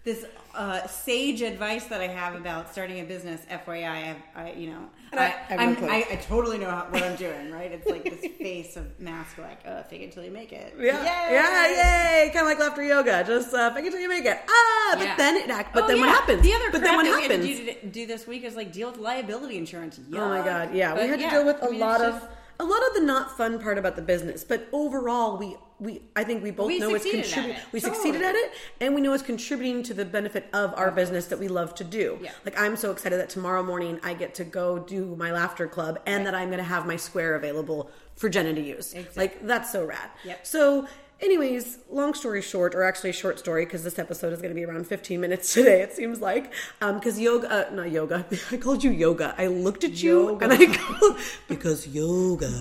this 0.07 0.25
uh, 0.55 0.87
sage 0.87 1.41
advice 1.41 1.85
that 1.91 1.99
I 2.01 2.07
have 2.07 2.33
about 2.33 2.71
starting 2.71 2.99
a 3.01 3.03
business. 3.03 3.41
FYI, 3.51 3.87
I, 3.97 3.99
have, 4.09 4.17
I 4.35 4.51
you 4.53 4.67
know, 4.71 4.83
And 5.11 5.19
I- 5.19 5.25
I, 5.25 5.27
I 5.27 5.63
have 5.63 5.83
I'm. 5.83 5.89
I, 5.97 5.97
I 6.13 6.15
totally 6.15 6.57
know 6.57 6.71
how, 6.77 6.87
what 6.89 7.03
I'm 7.03 7.17
doing. 7.17 7.51
Right? 7.51 7.71
It's 7.75 7.85
like 7.87 8.03
this 8.05 8.21
face 8.37 8.77
of 8.77 8.85
mask, 8.99 9.37
like 9.37 9.59
uh, 9.67 9.83
fake 9.83 10.01
it 10.05 10.11
till 10.13 10.23
you 10.23 10.31
make 10.31 10.51
it. 10.53 10.73
Yeah, 10.79 10.97
Yay! 11.03 11.33
yeah, 11.35 12.23
yay! 12.23 12.29
Kind 12.33 12.43
of 12.45 12.47
like 12.51 12.59
laughter 12.59 12.83
yoga. 12.83 13.23
Just 13.27 13.53
uh, 13.53 13.71
fake 13.73 13.85
it 13.87 13.91
till 13.91 13.99
you 13.99 14.09
make 14.09 14.25
it. 14.25 14.39
Ah, 14.49 14.95
but 14.97 15.03
Yeah. 15.03 15.15
then 15.17 15.35
it 15.35 15.49
act. 15.49 15.73
But 15.75 15.83
Oh, 15.83 15.87
then 15.89 15.99
what 15.99 16.09
happens? 16.09 16.41
The 16.41 16.53
other 16.53 16.71
but 16.71 16.81
then 16.81 16.95
what 16.95 17.03
that 17.03 17.21
happens? 17.23 17.45
we 17.45 17.55
do, 17.83 17.89
do 17.91 18.05
this 18.07 18.25
week 18.25 18.43
is 18.45 18.55
like 18.55 18.71
deal 18.71 18.89
with 18.89 18.99
liability 18.99 19.57
insurance. 19.57 19.99
Oh 20.13 20.29
my 20.29 20.41
god, 20.43 20.73
yeah, 20.73 20.93
we 20.93 21.01
But 21.01 21.09
had 21.09 21.19
to 21.19 21.29
deal 21.29 21.45
with 21.45 21.61
a 21.61 21.69
mean, 21.69 21.81
lot 21.81 22.01
of 22.01 22.13
just- 22.13 22.25
a 22.59 22.65
lot 22.65 22.81
of 22.87 22.95
the 22.95 23.01
not 23.01 23.37
fun 23.37 23.59
part 23.59 23.77
about 23.77 23.95
the 23.95 24.01
business, 24.01 24.43
but 24.43 24.67
overall, 24.71 25.37
we 25.37 25.55
we 25.79 26.01
I 26.15 26.23
think 26.23 26.43
we 26.43 26.51
both 26.51 26.67
We 26.67 26.79
know 26.79 26.95
it's 26.95 27.03
contributing. 27.09 27.51
it. 27.57 27.63
We 27.71 27.79
succeeded 27.79 28.21
at 28.21 28.35
it, 28.35 28.51
and 28.81 28.95
we 28.95 29.01
know 29.01 29.13
it's 29.13 29.23
contributing 29.23 29.83
to 29.83 29.93
the 29.93 30.05
benefit 30.05 30.47
of 30.53 30.73
our 30.75 30.89
business 30.91 31.25
that 31.27 31.39
we 31.39 31.47
love 31.47 31.75
to 31.75 31.83
do. 31.83 32.17
Yeah. 32.21 32.31
Like 32.45 32.59
I'm 32.59 32.75
so 32.75 32.91
excited 32.91 33.19
that 33.19 33.29
tomorrow 33.29 33.61
morning 33.63 33.99
I 34.03 34.13
get 34.15 34.33
to 34.35 34.43
go 34.43 34.79
do 34.79 35.15
my 35.15 35.31
laughter 35.31 35.67
club, 35.67 35.99
and 36.05 36.25
that 36.25 36.33
I'm 36.33 36.47
going 36.49 36.57
to 36.57 36.63
have 36.63 36.85
my 36.87 36.95
square 36.95 37.35
available 37.35 37.91
for 38.15 38.27
Jenna 38.29 38.53
to 38.53 38.61
use. 38.61 38.93
Exactly. 38.93 39.21
Like 39.23 39.45
that's 39.45 39.71
so 39.71 39.85
rad. 39.85 40.09
Yep. 40.25 40.45
So. 40.47 40.87
Anyways, 41.19 41.79
long 41.89 42.13
story 42.13 42.43
short, 42.43 42.75
or 42.75 42.83
actually 42.83 43.11
short 43.11 43.39
story, 43.39 43.65
because 43.65 43.83
this 43.83 43.97
episode 43.97 44.33
is 44.33 44.39
going 44.39 44.51
to 44.51 44.55
be 44.55 44.63
around 44.63 44.85
15 44.85 45.19
minutes 45.19 45.51
today, 45.55 45.81
it 45.81 45.91
seems 45.93 46.21
like. 46.21 46.53
Because 46.79 47.19
yoga, 47.19 47.67
uh, 47.71 47.73
not 47.73 47.89
yoga, 47.89 48.23
I 48.51 48.57
called 48.57 48.83
you 48.83 48.91
yoga. 48.91 49.33
I 49.35 49.47
looked 49.47 49.83
at 49.83 49.93
you 50.03 50.27
Yoga. 50.27 50.43
and 50.45 50.53
I 50.53 50.65
called, 50.77 51.17
because 51.47 51.87
yoga. 51.87 52.51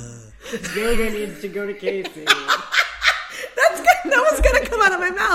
Yoga 0.75 1.11
needs 1.11 1.42
to 1.42 1.49
go 1.49 1.66
to 1.66 1.75
Casey. 1.75 2.25
That's 2.25 3.80
good. 3.80 4.11
That 4.12 4.26
was 4.30 4.40
gonna 4.40 4.64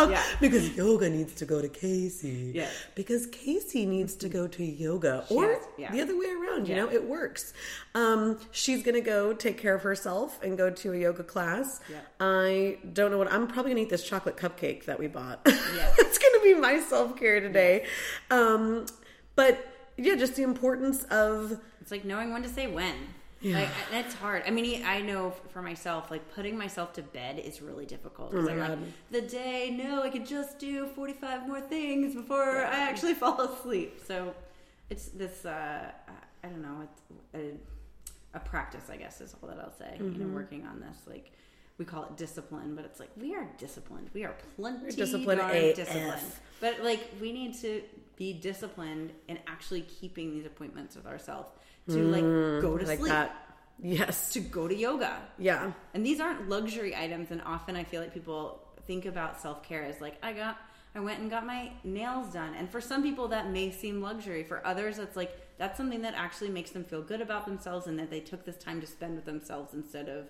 come 0.05 0.13
out 0.13 0.17
of 0.17 0.17
my 0.17 0.17
mouth. 0.17 0.27
Yeah. 0.31 0.37
Because 0.39 0.75
yoga 0.77 1.09
needs 1.09 1.33
to 1.35 1.45
go 1.45 1.61
to 1.61 1.69
Casey. 1.69 2.51
Yeah. 2.55 2.69
Because 2.95 3.27
Casey 3.27 3.85
needs 3.85 4.15
to 4.15 4.29
go 4.29 4.47
to 4.47 4.63
yoga. 4.63 5.25
Or 5.29 5.59
yeah. 5.77 5.91
the 5.91 6.01
other 6.01 6.17
way 6.17 6.27
around, 6.27 6.67
you 6.67 6.75
know, 6.75 6.89
it 6.89 7.03
works. 7.07 7.53
Um, 7.95 8.39
she's 8.51 8.83
gonna 8.83 9.01
go 9.01 9.33
take 9.33 9.57
care 9.57 9.75
of 9.75 9.83
herself 9.83 10.41
and 10.43 10.57
go 10.57 10.69
to 10.69 10.93
a 10.93 10.97
yoga 10.97 11.23
class. 11.23 11.81
I 12.19 12.77
don't 12.93 13.11
know 13.11 13.17
what 13.17 13.31
I'm 13.31 13.47
probably 13.47 13.71
gonna 13.71 13.81
eat 13.81 13.89
this 13.89 14.03
chocolate 14.03 14.37
cupcake 14.37 14.85
that 14.85 14.99
we 14.99 15.07
bought. 15.07 15.41
Yeah. 15.75 15.93
it's 15.99 16.17
gonna 16.17 16.43
be 16.43 16.53
my 16.53 16.79
self-care 16.81 17.39
today. 17.39 17.85
Um, 18.29 18.87
but 19.35 19.65
yeah, 19.97 20.15
just 20.15 20.35
the 20.35 20.43
importance 20.43 21.03
of 21.05 21.59
It's 21.79 21.91
like 21.91 22.03
knowing 22.03 22.33
when 22.33 22.43
to 22.43 22.49
say 22.49 22.67
when. 22.67 22.95
Yeah. 23.41 23.59
Like 23.59 23.69
and 23.91 24.05
it's 24.05 24.13
hard. 24.15 24.43
I 24.45 24.51
mean, 24.51 24.85
I 24.85 25.01
know 25.01 25.31
for 25.49 25.61
myself, 25.61 26.11
like 26.11 26.33
putting 26.35 26.57
myself 26.57 26.93
to 26.93 27.01
bed 27.01 27.39
is 27.39 27.61
really 27.61 27.85
difficult. 27.85 28.33
Oh 28.35 28.39
I'm 28.47 28.57
God. 28.57 28.69
like, 28.69 28.79
the 29.09 29.21
day, 29.21 29.75
no, 29.75 30.03
I 30.03 30.09
could 30.09 30.25
just 30.27 30.59
do 30.59 30.85
45 30.87 31.47
more 31.47 31.59
things 31.61 32.13
before 32.15 32.57
I 32.65 32.79
actually 32.89 33.13
fall 33.23 33.41
asleep. 33.41 33.99
So 34.05 34.33
it's 34.89 35.05
this, 35.09 35.45
uh, 35.45 35.91
I 36.43 36.47
don't 36.47 36.61
know, 36.61 36.81
it's 36.83 37.01
a, 38.33 38.37
a 38.37 38.39
practice, 38.41 38.89
I 38.91 38.97
guess, 38.97 39.21
is 39.21 39.35
all 39.41 39.49
that 39.49 39.59
I'll 39.59 39.71
say. 39.73 39.95
You 39.97 40.03
Mm-hmm. 40.05 40.21
know, 40.27 40.35
working 40.35 40.65
on 40.67 40.79
this, 40.79 40.97
like, 41.07 41.31
we 41.77 41.85
call 41.85 42.03
it 42.03 42.15
discipline, 42.17 42.75
but 42.75 42.85
it's 42.85 42.99
like 42.99 43.09
we 43.19 43.33
are 43.33 43.47
disciplined. 43.57 44.09
We 44.13 44.23
are 44.23 44.35
plenty 44.55 44.91
disciplined 44.91 45.39
darn 45.41 45.53
disciplined. 45.73 46.21
But 46.59 46.83
like 46.83 47.09
we 47.19 47.31
need 47.31 47.55
to 47.61 47.81
be 48.17 48.33
disciplined 48.33 49.11
in 49.27 49.37
actually 49.47 49.81
keeping 49.81 50.31
these 50.31 50.45
appointments 50.45 50.95
with 50.95 51.05
ourselves 51.07 51.49
to 51.89 51.97
like 52.03 52.21
go 52.61 52.77
to 52.77 52.83
Mm, 52.83 52.87
like 52.87 52.99
sleep, 52.99 53.11
that. 53.11 53.47
Yes. 53.81 54.31
to 54.33 54.39
go 54.39 54.67
to 54.67 54.75
yoga. 54.75 55.19
Yeah. 55.39 55.71
And 55.93 56.05
these 56.05 56.19
aren't 56.19 56.47
luxury 56.49 56.95
items 56.95 57.31
and 57.31 57.41
often 57.43 57.75
I 57.75 57.83
feel 57.83 58.01
like 58.01 58.13
people 58.13 58.61
think 58.87 59.05
about 59.05 59.41
self-care 59.41 59.83
as 59.83 59.99
like 60.01 60.17
I 60.23 60.33
got 60.33 60.57
I 60.93 60.99
went 60.99 61.19
and 61.21 61.29
got 61.31 61.45
my 61.45 61.71
nails 61.85 62.33
done. 62.33 62.53
And 62.53 62.69
for 62.69 62.81
some 62.81 63.01
people 63.01 63.29
that 63.29 63.49
may 63.49 63.71
seem 63.71 64.01
luxury. 64.01 64.43
For 64.43 64.65
others 64.67 64.99
it's 64.99 65.15
like 65.15 65.35
that's 65.57 65.77
something 65.77 66.01
that 66.01 66.13
actually 66.15 66.49
makes 66.49 66.71
them 66.71 66.83
feel 66.83 67.01
good 67.01 67.21
about 67.21 67.45
themselves 67.45 67.87
and 67.87 67.97
that 67.99 68.09
they 68.09 68.19
took 68.19 68.45
this 68.45 68.57
time 68.57 68.81
to 68.81 68.87
spend 68.87 69.15
with 69.15 69.25
themselves 69.25 69.73
instead 69.73 70.09
of 70.09 70.25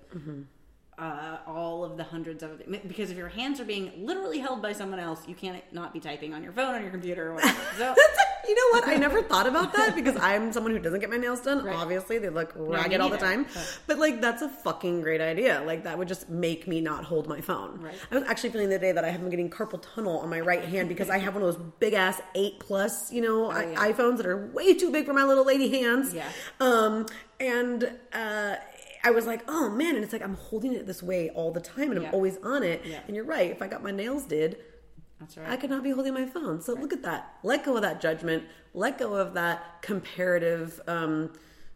uh, 1.01 1.38
all 1.48 1.84
of 1.84 1.98
the 1.98 2.03
hundreds 2.03 2.43
of 2.43 2.62
because 2.88 3.10
if 3.10 3.17
your 3.17 3.27
hands 3.27 3.60
are 3.60 3.65
being 3.65 3.91
literally 4.05 4.38
held 4.39 4.62
by 4.62 4.72
someone 4.72 5.00
else, 5.00 5.27
you 5.27 5.34
can't 5.36 5.63
not 5.74 5.91
be 5.93 6.00
typing 6.00 6.34
on 6.34 6.43
your 6.43 6.51
phone 6.53 6.75
on 6.75 6.81
your 6.84 6.91
computer 6.91 7.31
or 7.31 7.34
whatever. 7.36 7.60
So 7.77 7.96
you 8.48 8.53
know 8.55 8.79
what? 8.79 8.88
I 8.88 8.96
never 8.98 9.24
thought 9.24 9.48
about 9.48 9.74
that 9.74 9.96
because 9.96 10.15
I'm 10.17 10.53
someone 10.53 10.72
who 10.74 10.79
doesn't 10.79 11.00
get 11.00 11.10
my 11.10 11.17
nails 11.17 11.41
done. 11.41 11.63
Right. 11.65 11.75
Obviously, 11.75 12.20
they 12.20 12.29
look 12.29 12.53
ragged 12.55 13.01
all 13.01 13.10
the 13.10 13.17
time. 13.17 13.46
But- 13.53 13.79
But 13.88 13.98
like, 14.00 14.22
that's 14.22 14.41
a 14.43 14.50
fucking 14.50 15.01
great 15.01 15.22
idea. 15.22 15.63
Like, 15.65 15.84
that 15.86 15.98
would 15.98 16.08
just 16.08 16.29
make 16.29 16.68
me 16.68 16.81
not 16.81 17.03
hold 17.03 17.27
my 17.27 17.42
phone. 17.42 17.81
Right. 17.81 17.96
I 18.11 18.16
was 18.16 18.24
actually 18.25 18.51
feeling 18.51 18.70
the 18.70 18.77
day 18.79 18.92
that 18.92 19.03
I 19.03 19.09
have 19.09 19.22
been 19.22 19.29
getting 19.31 19.50
carpal 19.50 19.83
tunnel 19.96 20.20
on 20.20 20.29
my 20.29 20.40
right 20.40 20.64
hand 20.64 20.87
because 20.87 21.09
I 21.09 21.18
have 21.18 21.33
one 21.33 21.44
of 21.44 21.55
those 21.55 21.64
big 21.79 21.94
ass 21.94 22.22
eight 22.35 22.59
plus, 22.59 23.11
you 23.11 23.22
know, 23.22 23.51
Oh, 23.51 23.59
yeah. 23.59 23.75
iPhones 23.92 24.18
that 24.18 24.27
are 24.27 24.48
way 24.53 24.75
too 24.75 24.92
big 24.92 25.05
for 25.07 25.14
my 25.14 25.24
little 25.24 25.46
lady 25.46 25.70
hands. 25.81 26.14
Yeah. 26.14 26.29
Um, 26.59 27.07
and 27.40 27.92
uh, 28.14 28.55
I 29.03 29.11
was 29.11 29.25
like, 29.25 29.42
oh 29.48 29.70
man, 29.70 29.96
and 29.96 30.03
it's 30.03 30.14
like 30.14 30.22
I'm 30.22 30.35
holding 30.35 30.74
it 30.74 30.85
this 30.85 31.01
way 31.01 31.29
all 31.31 31.51
the 31.51 31.59
time, 31.61 31.90
and 31.90 31.98
I'm 31.98 32.03
Yeah. 32.05 32.11
always 32.11 32.37
on 32.44 32.64
it. 32.64 32.81
Yeah. 32.85 33.00
And 33.07 33.16
you're 33.16 33.25
right. 33.25 33.50
If 33.51 33.61
I 33.61 33.68
got 33.68 33.81
my 33.83 33.92
nails 33.92 34.24
did. 34.25 34.57
that's 35.20 35.37
right. 35.37 35.50
I 35.50 35.55
could 35.57 35.70
not 35.70 35.83
be 35.83 35.92
holding 35.92 36.14
my 36.14 36.25
phone. 36.25 36.61
So 36.61 36.74
look 36.74 36.94
at 36.94 37.01
that. 37.03 37.35
Let 37.44 37.64
go 37.66 37.75
of 37.75 37.81
that 37.83 38.01
judgment. 38.01 38.44
Let 38.74 38.98
go 38.98 39.16
of 39.16 39.33
that 39.35 39.81
comparative 39.81 40.79
um, 40.87 41.31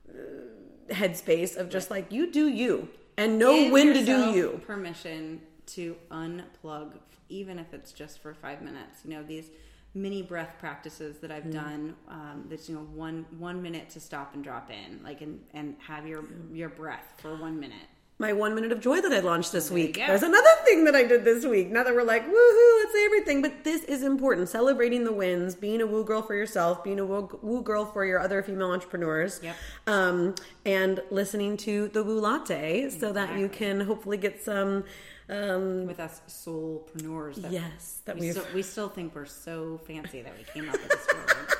uh, 0.10 0.94
headspace 0.94 1.56
of 1.58 1.70
just 1.70 1.90
like 1.92 2.12
you 2.12 2.32
do 2.32 2.48
you 2.48 2.90
and 3.18 3.38
know 3.40 3.54
Give 3.56 3.72
when 3.72 3.94
to 3.94 4.06
do 4.06 4.32
you. 4.32 4.62
Permission 4.66 5.42
to 5.68 5.96
unplug, 6.12 6.94
even 7.30 7.58
if 7.60 7.74
it's 7.74 7.92
just 7.92 8.20
for 8.20 8.34
five 8.34 8.62
minutes. 8.62 9.00
You 9.04 9.12
know 9.12 9.24
these 9.24 9.50
mini 9.96 10.22
breath 10.22 10.56
practices 10.60 11.18
that. 11.20 11.32
I've 11.32 11.52
done. 11.52 11.96
Um, 12.10 12.46
that's 12.50 12.70
you 12.70 12.76
know 12.76 12.82
one 12.94 13.26
one 13.40 13.62
minute 13.62 13.90
to 13.92 14.00
stop 14.00 14.36
and 14.36 14.44
drop 14.44 14.70
in, 14.70 15.02
like 15.04 15.22
and 15.22 15.40
and 15.54 15.76
have 15.80 16.06
your 16.06 16.26
your 16.54 16.70
breath 16.70 17.06
for 17.18 17.36
one 17.36 17.60
minute. 17.60 17.88
My 18.18 18.32
one 18.32 18.56
minute 18.56 18.72
of 18.72 18.80
joy 18.80 19.02
that 19.02 19.12
I 19.12 19.20
launched 19.20 19.52
this 19.52 19.68
There 19.68 19.76
week. 19.76 19.98
There's 19.98 20.24
another 20.24 20.50
thing 20.64 20.86
that 20.86 20.96
I 20.96 21.04
did 21.04 21.26
this 21.26 21.46
week. 21.46 21.70
Now 21.70 21.84
that 21.84 21.94
we're 21.94 22.04
like, 22.04 22.26
woohoo, 22.26 22.80
let's 22.80 22.94
say 22.94 23.04
everything. 23.04 23.42
But 23.42 23.66
this 23.66 23.84
is 23.84 24.04
important. 24.04 24.48
Celebrating 24.48 25.04
the 25.04 25.12
wins, 25.12 25.54
being 25.54 25.82
a 25.82 25.86
woo 25.86 26.06
girl 26.06 26.22
for 26.22 26.34
yourself, 26.34 26.82
being 26.82 27.00
a 27.02 27.06
woo, 27.06 27.30
woo 27.42 27.62
girl 27.62 27.84
for 27.84 28.06
your 28.06 28.22
other 28.22 28.42
female 28.42 28.72
entrepreneurs. 28.72 29.42
Yep. 29.44 29.56
Um, 29.88 30.36
and 30.66 31.02
listening 31.12 31.58
to 31.58 31.90
the 31.90 32.06
Woo 32.06 32.22
Latte 32.22 32.90
so 32.90 33.12
that 33.12 33.38
you 33.38 33.50
can 33.50 33.82
hopefully 33.82 34.18
get 34.18 34.42
some. 34.42 34.86
Um, 35.28 35.88
With 35.88 36.00
us 36.00 36.22
soulpreneurs, 36.28 37.42
that 37.42 37.52
yes, 37.52 38.02
that 38.06 38.18
we 38.18 38.32
still, 38.32 38.46
we 38.54 38.62
still 38.62 38.90
think 38.90 39.16
we're 39.16 39.26
so 39.26 39.80
fancy 39.88 40.22
that 40.22 40.34
we 40.38 40.44
came 40.44 40.70
up 40.70 40.74
with 40.74 40.90
this 40.90 41.08
word. 41.14 41.48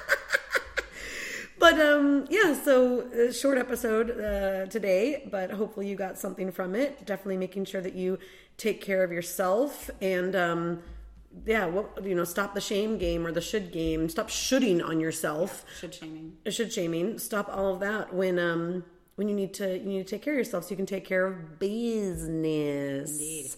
But 1.58 1.80
um, 1.80 2.26
yeah, 2.30 2.54
so 2.54 3.08
uh, 3.12 3.32
short 3.32 3.58
episode 3.58 4.12
uh, 4.12 4.70
today, 4.70 5.28
but 5.32 5.50
hopefully 5.52 5.88
you 5.88 5.96
got 5.96 6.18
something 6.18 6.52
from 6.52 6.76
it. 6.76 7.06
Definitely 7.06 7.38
making 7.38 7.66
sure 7.66 7.82
that 7.82 7.96
you 7.96 8.20
take 8.58 8.82
care 8.82 9.04
of 9.04 9.12
yourself 9.12 9.90
and 10.02 10.36
um, 10.36 10.84
yeah, 11.46 11.66
what 11.66 12.06
you 12.06 12.16
know, 12.16 12.24
stop 12.24 12.54
the 12.54 12.62
shame 12.62 12.98
game 12.98 13.26
or 13.26 13.32
the 13.32 13.42
should 13.42 13.72
game. 13.72 14.10
Stop 14.10 14.30
shooting 14.30 14.82
on 14.82 15.00
yourself. 15.00 15.66
Should 15.80 15.94
shaming. 15.94 16.34
Should 16.48 16.72
shaming. 16.72 17.20
Stop 17.20 17.50
all 17.52 17.74
of 17.74 17.80
that 17.80 18.14
when 18.14 18.38
um 18.38 18.84
when 19.16 19.28
you 19.30 19.36
need 19.36 19.54
to 19.56 19.78
you 19.78 19.86
need 19.86 20.08
to 20.08 20.16
take 20.16 20.22
care 20.22 20.34
of 20.34 20.38
yourself 20.38 20.66
so 20.66 20.70
you 20.72 20.76
can 20.76 20.86
take 20.86 21.06
care 21.06 21.26
of 21.26 21.60
business. 21.60 23.12
Indeed. 23.12 23.52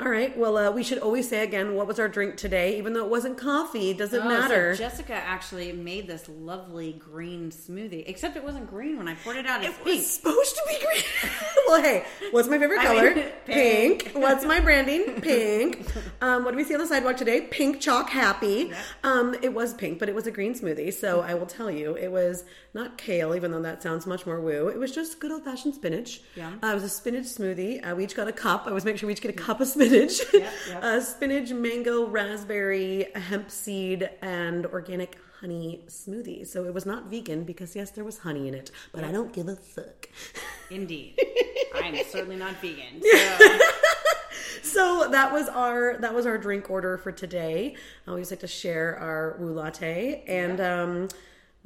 All 0.00 0.08
right. 0.08 0.38
Well, 0.38 0.56
uh, 0.56 0.70
we 0.70 0.84
should 0.84 0.98
always 0.98 1.28
say 1.28 1.42
again 1.42 1.74
what 1.74 1.88
was 1.88 1.98
our 1.98 2.06
drink 2.06 2.36
today, 2.36 2.78
even 2.78 2.92
though 2.92 3.04
it 3.04 3.10
wasn't 3.10 3.36
coffee. 3.36 3.92
Doesn't 3.92 4.22
Oh, 4.22 4.28
matter? 4.28 4.76
So 4.76 4.84
Jessica 4.84 5.14
actually 5.14 5.72
made 5.72 6.06
this 6.06 6.28
lovely 6.28 6.92
green 6.92 7.50
smoothie, 7.50 8.04
except 8.06 8.36
it 8.36 8.44
wasn't 8.44 8.70
green 8.70 8.96
when 8.96 9.08
I 9.08 9.14
poured 9.16 9.38
it 9.38 9.46
out. 9.46 9.64
It's 9.64 9.76
It 9.76 9.84
pink. 9.84 9.96
was 9.98 10.06
supposed 10.08 10.54
to 10.54 10.62
be 10.68 10.76
green. 10.86 11.02
well, 11.66 11.82
hey, 11.82 12.04
what's 12.30 12.46
my 12.46 12.60
favorite 12.60 12.78
I 12.78 12.84
color? 12.84 13.12
mean, 13.12 13.24
pink. 13.46 14.04
pink. 14.04 14.12
What's 14.14 14.44
my 14.44 14.60
branding? 14.60 15.20
Pink. 15.20 15.84
Um, 16.22 16.44
what 16.44 16.52
do 16.52 16.56
we 16.56 16.62
see 16.62 16.74
on 16.74 16.80
the 16.80 16.86
sidewalk 16.86 17.16
today? 17.16 17.40
Pink 17.40 17.80
chalk 17.80 18.08
happy. 18.08 18.70
Um, 19.02 19.34
it 19.42 19.52
was 19.52 19.74
pink, 19.74 19.98
but 19.98 20.08
it 20.08 20.14
was 20.14 20.28
a 20.28 20.30
green 20.30 20.54
smoothie. 20.54 20.92
So 20.94 21.22
I 21.22 21.34
will 21.34 21.46
tell 21.46 21.72
you, 21.72 21.96
it 21.96 22.12
was 22.12 22.44
not 22.72 22.98
kale, 22.98 23.34
even 23.34 23.50
though 23.50 23.62
that 23.62 23.82
sounds 23.82 24.06
much 24.06 24.26
more 24.26 24.40
woo. 24.40 24.68
It 24.68 24.78
was 24.78 24.92
just 24.94 25.18
good 25.18 25.32
old 25.32 25.44
fashioned 25.44 25.74
spinach. 25.74 26.20
Yeah. 26.36 26.52
Uh, 26.62 26.68
it 26.68 26.74
was 26.74 26.84
a 26.84 26.88
spinach 26.88 27.24
smoothie. 27.24 27.84
Uh, 27.84 27.96
we 27.96 28.04
each 28.04 28.14
got 28.14 28.28
a 28.28 28.32
cup. 28.32 28.68
I 28.68 28.70
was 28.70 28.84
making 28.84 28.98
sure 28.98 29.08
we 29.08 29.14
each 29.14 29.20
get 29.20 29.32
a 29.32 29.34
cup 29.34 29.60
of 29.60 29.66
spinach. 29.66 29.87
Yep, 29.90 30.10
yep. 30.32 30.52
uh, 30.82 31.00
spinach, 31.00 31.50
mango, 31.50 32.06
raspberry, 32.06 33.08
hemp 33.14 33.50
seed, 33.50 34.08
and 34.22 34.66
organic 34.66 35.18
honey 35.40 35.82
smoothie. 35.86 36.46
So 36.46 36.64
it 36.64 36.74
was 36.74 36.84
not 36.86 37.06
vegan 37.06 37.44
because 37.44 37.76
yes, 37.76 37.90
there 37.90 38.04
was 38.04 38.18
honey 38.18 38.48
in 38.48 38.54
it, 38.54 38.70
but 38.92 39.04
I 39.04 39.12
don't 39.12 39.32
give 39.32 39.48
a 39.48 39.56
fuck. 39.56 40.08
Indeed. 40.70 41.18
I'm 41.74 41.96
certainly 42.04 42.36
not 42.36 42.54
vegan. 42.60 43.02
So 44.62 44.78
so 44.78 45.08
that 45.10 45.32
was 45.32 45.48
our 45.48 45.96
that 45.98 46.14
was 46.14 46.26
our 46.26 46.38
drink 46.38 46.70
order 46.70 46.98
for 46.98 47.12
today. 47.12 47.74
I 48.06 48.10
always 48.10 48.30
like 48.30 48.40
to 48.40 48.46
share 48.46 48.96
our 48.96 49.36
woo 49.38 49.52
latte, 49.52 50.24
and 50.26 50.60
um, 50.60 51.08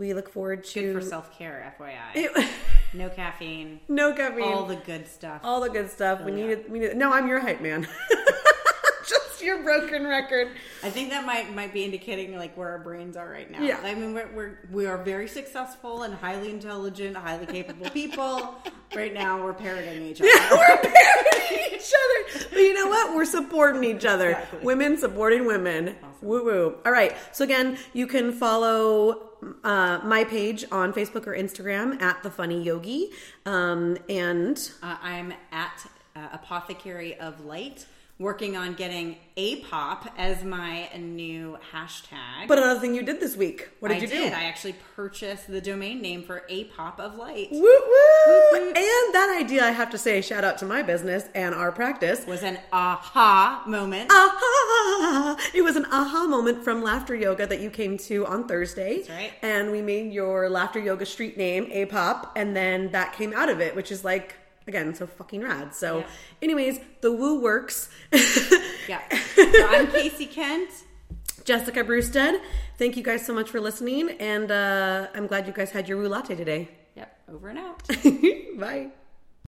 we 0.03 0.15
look 0.15 0.29
forward 0.29 0.65
to 0.65 0.81
Good 0.81 0.95
for 0.95 1.01
self 1.01 1.37
care, 1.39 1.73
FYI. 1.81 2.49
no 2.95 3.09
caffeine. 3.09 3.81
no 3.89 4.13
caffeine, 4.13 4.45
All 4.53 4.65
the 4.67 4.77
good 4.77 5.07
stuff. 5.07 5.41
all 5.45 5.61
the 5.61 5.71
good 5.71 5.91
stuff. 5.91 6.21
we 6.23 6.33
Oh, 6.33 6.35
yeah. 6.37 6.43
needed 6.43 6.71
we 6.71 6.79
needed. 6.81 6.97
No, 6.97 7.13
I'm 7.13 7.29
your 7.29 7.39
hype 7.41 7.61
man. 7.61 7.87
Just 9.09 9.43
your 9.43 9.63
broken 9.65 10.07
record. 10.07 10.49
I 10.83 10.91
think 10.91 11.11
that 11.11 11.25
might 11.27 11.53
might 11.55 11.73
be 11.73 11.85
indicating 11.85 12.37
like 12.37 12.57
where 12.57 12.69
our 12.71 12.79
brains 12.79 13.17
are 13.17 13.29
right 13.29 13.51
now. 13.51 13.61
Yeah. 13.63 13.81
I 13.83 13.95
mean, 13.95 14.15
we're, 14.15 14.29
we're 14.35 14.59
we 14.71 14.87
are 14.87 14.99
very 15.03 15.27
successful 15.29 16.03
and 16.05 16.15
highly 16.15 16.51
intelligent, 16.51 17.17
highly 17.17 17.47
capable 17.47 17.91
people. 17.91 18.55
right 18.95 19.13
now, 19.13 19.43
we're 19.43 19.55
parroting 19.55 20.05
each 20.07 20.21
other. 20.21 20.31
Yeah, 20.33 20.51
We're 20.53 20.77
parroting 20.79 21.59
each 21.75 21.93
other. 22.03 22.47
But 22.51 22.59
you 22.61 22.75
know 22.75 22.87
what? 22.89 23.15
We're 23.17 23.25
supporting 23.25 23.83
each 23.85 24.05
other. 24.05 24.31
Exactly. 24.31 24.61
Women 24.63 24.97
supporting 24.99 25.47
women. 25.47 25.97
Woo 26.21 26.45
woo. 26.45 26.77
All 26.87 26.93
right. 26.93 27.17
So 27.33 27.43
again, 27.45 27.79
you 27.93 28.07
can 28.07 28.31
follow 28.33 29.32
uh, 29.65 30.01
my 30.05 30.25
page 30.25 30.65
on 30.71 30.93
Facebook 30.93 31.27
or 31.27 31.35
Instagram 31.37 32.01
at 32.01 32.23
the 32.23 32.31
Funny 32.31 32.63
Yogi, 32.63 33.11
um, 33.47 33.97
and 34.09 34.71
Uh, 34.83 34.97
I'm 35.03 35.33
at 35.51 35.87
uh, 36.15 36.29
Apothecary 36.33 37.19
of 37.19 37.45
Light, 37.45 37.87
working 38.19 38.57
on 38.57 38.75
getting 38.75 39.17
a 39.37 39.61
pop 39.63 40.13
as 40.17 40.45
my 40.45 40.89
new 40.97 41.59
hashtag. 41.73 42.47
but 42.47 42.59
another 42.59 42.79
thing 42.81 42.95
you 42.95 43.03
did 43.03 43.19
this 43.21 43.37
week. 43.37 43.69
What 43.81 43.89
did 43.89 43.99
I 43.99 44.01
you 44.03 44.07
did. 44.07 44.31
do? 44.31 44.37
I 44.37 44.45
actually 44.45 44.77
purchased 44.95 45.49
the 45.49 45.61
domain 45.61 46.01
name 46.01 46.23
for 46.23 46.45
a 46.49 46.65
pop 46.65 47.01
of 47.01 47.17
Light. 47.17 47.49
Woo 47.51 47.61
woo! 47.61 48.42
And 48.55 49.15
that 49.15 49.37
idea, 49.41 49.65
I 49.65 49.71
have 49.71 49.91
to 49.91 49.99
say, 49.99 50.21
shout 50.21 50.45
out 50.45 50.59
to 50.59 50.65
my 50.67 50.83
business 50.83 51.25
and 51.35 51.55
our 51.55 51.73
practice. 51.73 52.27
Was 52.27 52.43
an 52.43 52.59
aha 52.73 53.63
moment. 53.67 54.11
aha! 54.11 55.37
It 55.55 55.63
was 55.63 55.77
an 55.77 55.87
aha 55.87 56.27
moment 56.27 56.65
from 56.65 56.83
Laughter 56.83 57.15
Yoga 57.15 57.47
that 57.47 57.61
you 57.61 57.71
came 57.71 57.97
to 57.99 58.27
on 58.27 58.47
Thursday. 58.49 58.99
That's 58.99 59.11
right. 59.11 59.33
And 59.43 59.71
we 59.73 59.83
made 59.83 60.13
your 60.13 60.49
Laughter 60.49 60.79
Yoga 60.79 61.07
street 61.07 61.37
name 61.37 61.69
A-Pop, 61.71 62.33
and 62.37 62.55
then 62.57 62.91
that 62.93 63.13
came 63.15 63.33
out 63.33 63.49
of 63.49 63.61
it, 63.61 63.75
which 63.77 63.91
is 63.93 64.05
like, 64.05 64.35
again, 64.67 64.95
so 64.95 65.07
fucking 65.07 65.43
rad. 65.43 65.75
So, 65.75 65.99
Yeah. 65.99 66.07
anyways, 66.43 66.81
the 67.01 67.13
woo 67.13 67.41
works. 67.41 67.89
Yeah. 68.89 69.01
So 69.37 69.67
I'm 69.69 69.87
Casey 69.93 70.27
Kent. 70.27 70.69
Jessica 71.45 71.85
Brewstead, 71.85 72.41
thank 72.79 72.97
you 72.97 73.03
guys 73.05 73.25
so 73.25 73.33
much 73.33 73.49
for 73.49 73.61
listening, 73.61 74.11
and 74.19 74.51
uh, 74.51 75.07
I'm 75.15 75.27
glad 75.29 75.47
you 75.47 75.53
guys 75.53 75.71
had 75.71 75.89
your 75.89 75.99
woo 75.99 76.09
latte 76.09 76.35
today. 76.35 76.69
Over 77.33 77.49
and 77.49 77.59
out. 77.59 77.83
Bye. 78.59 78.91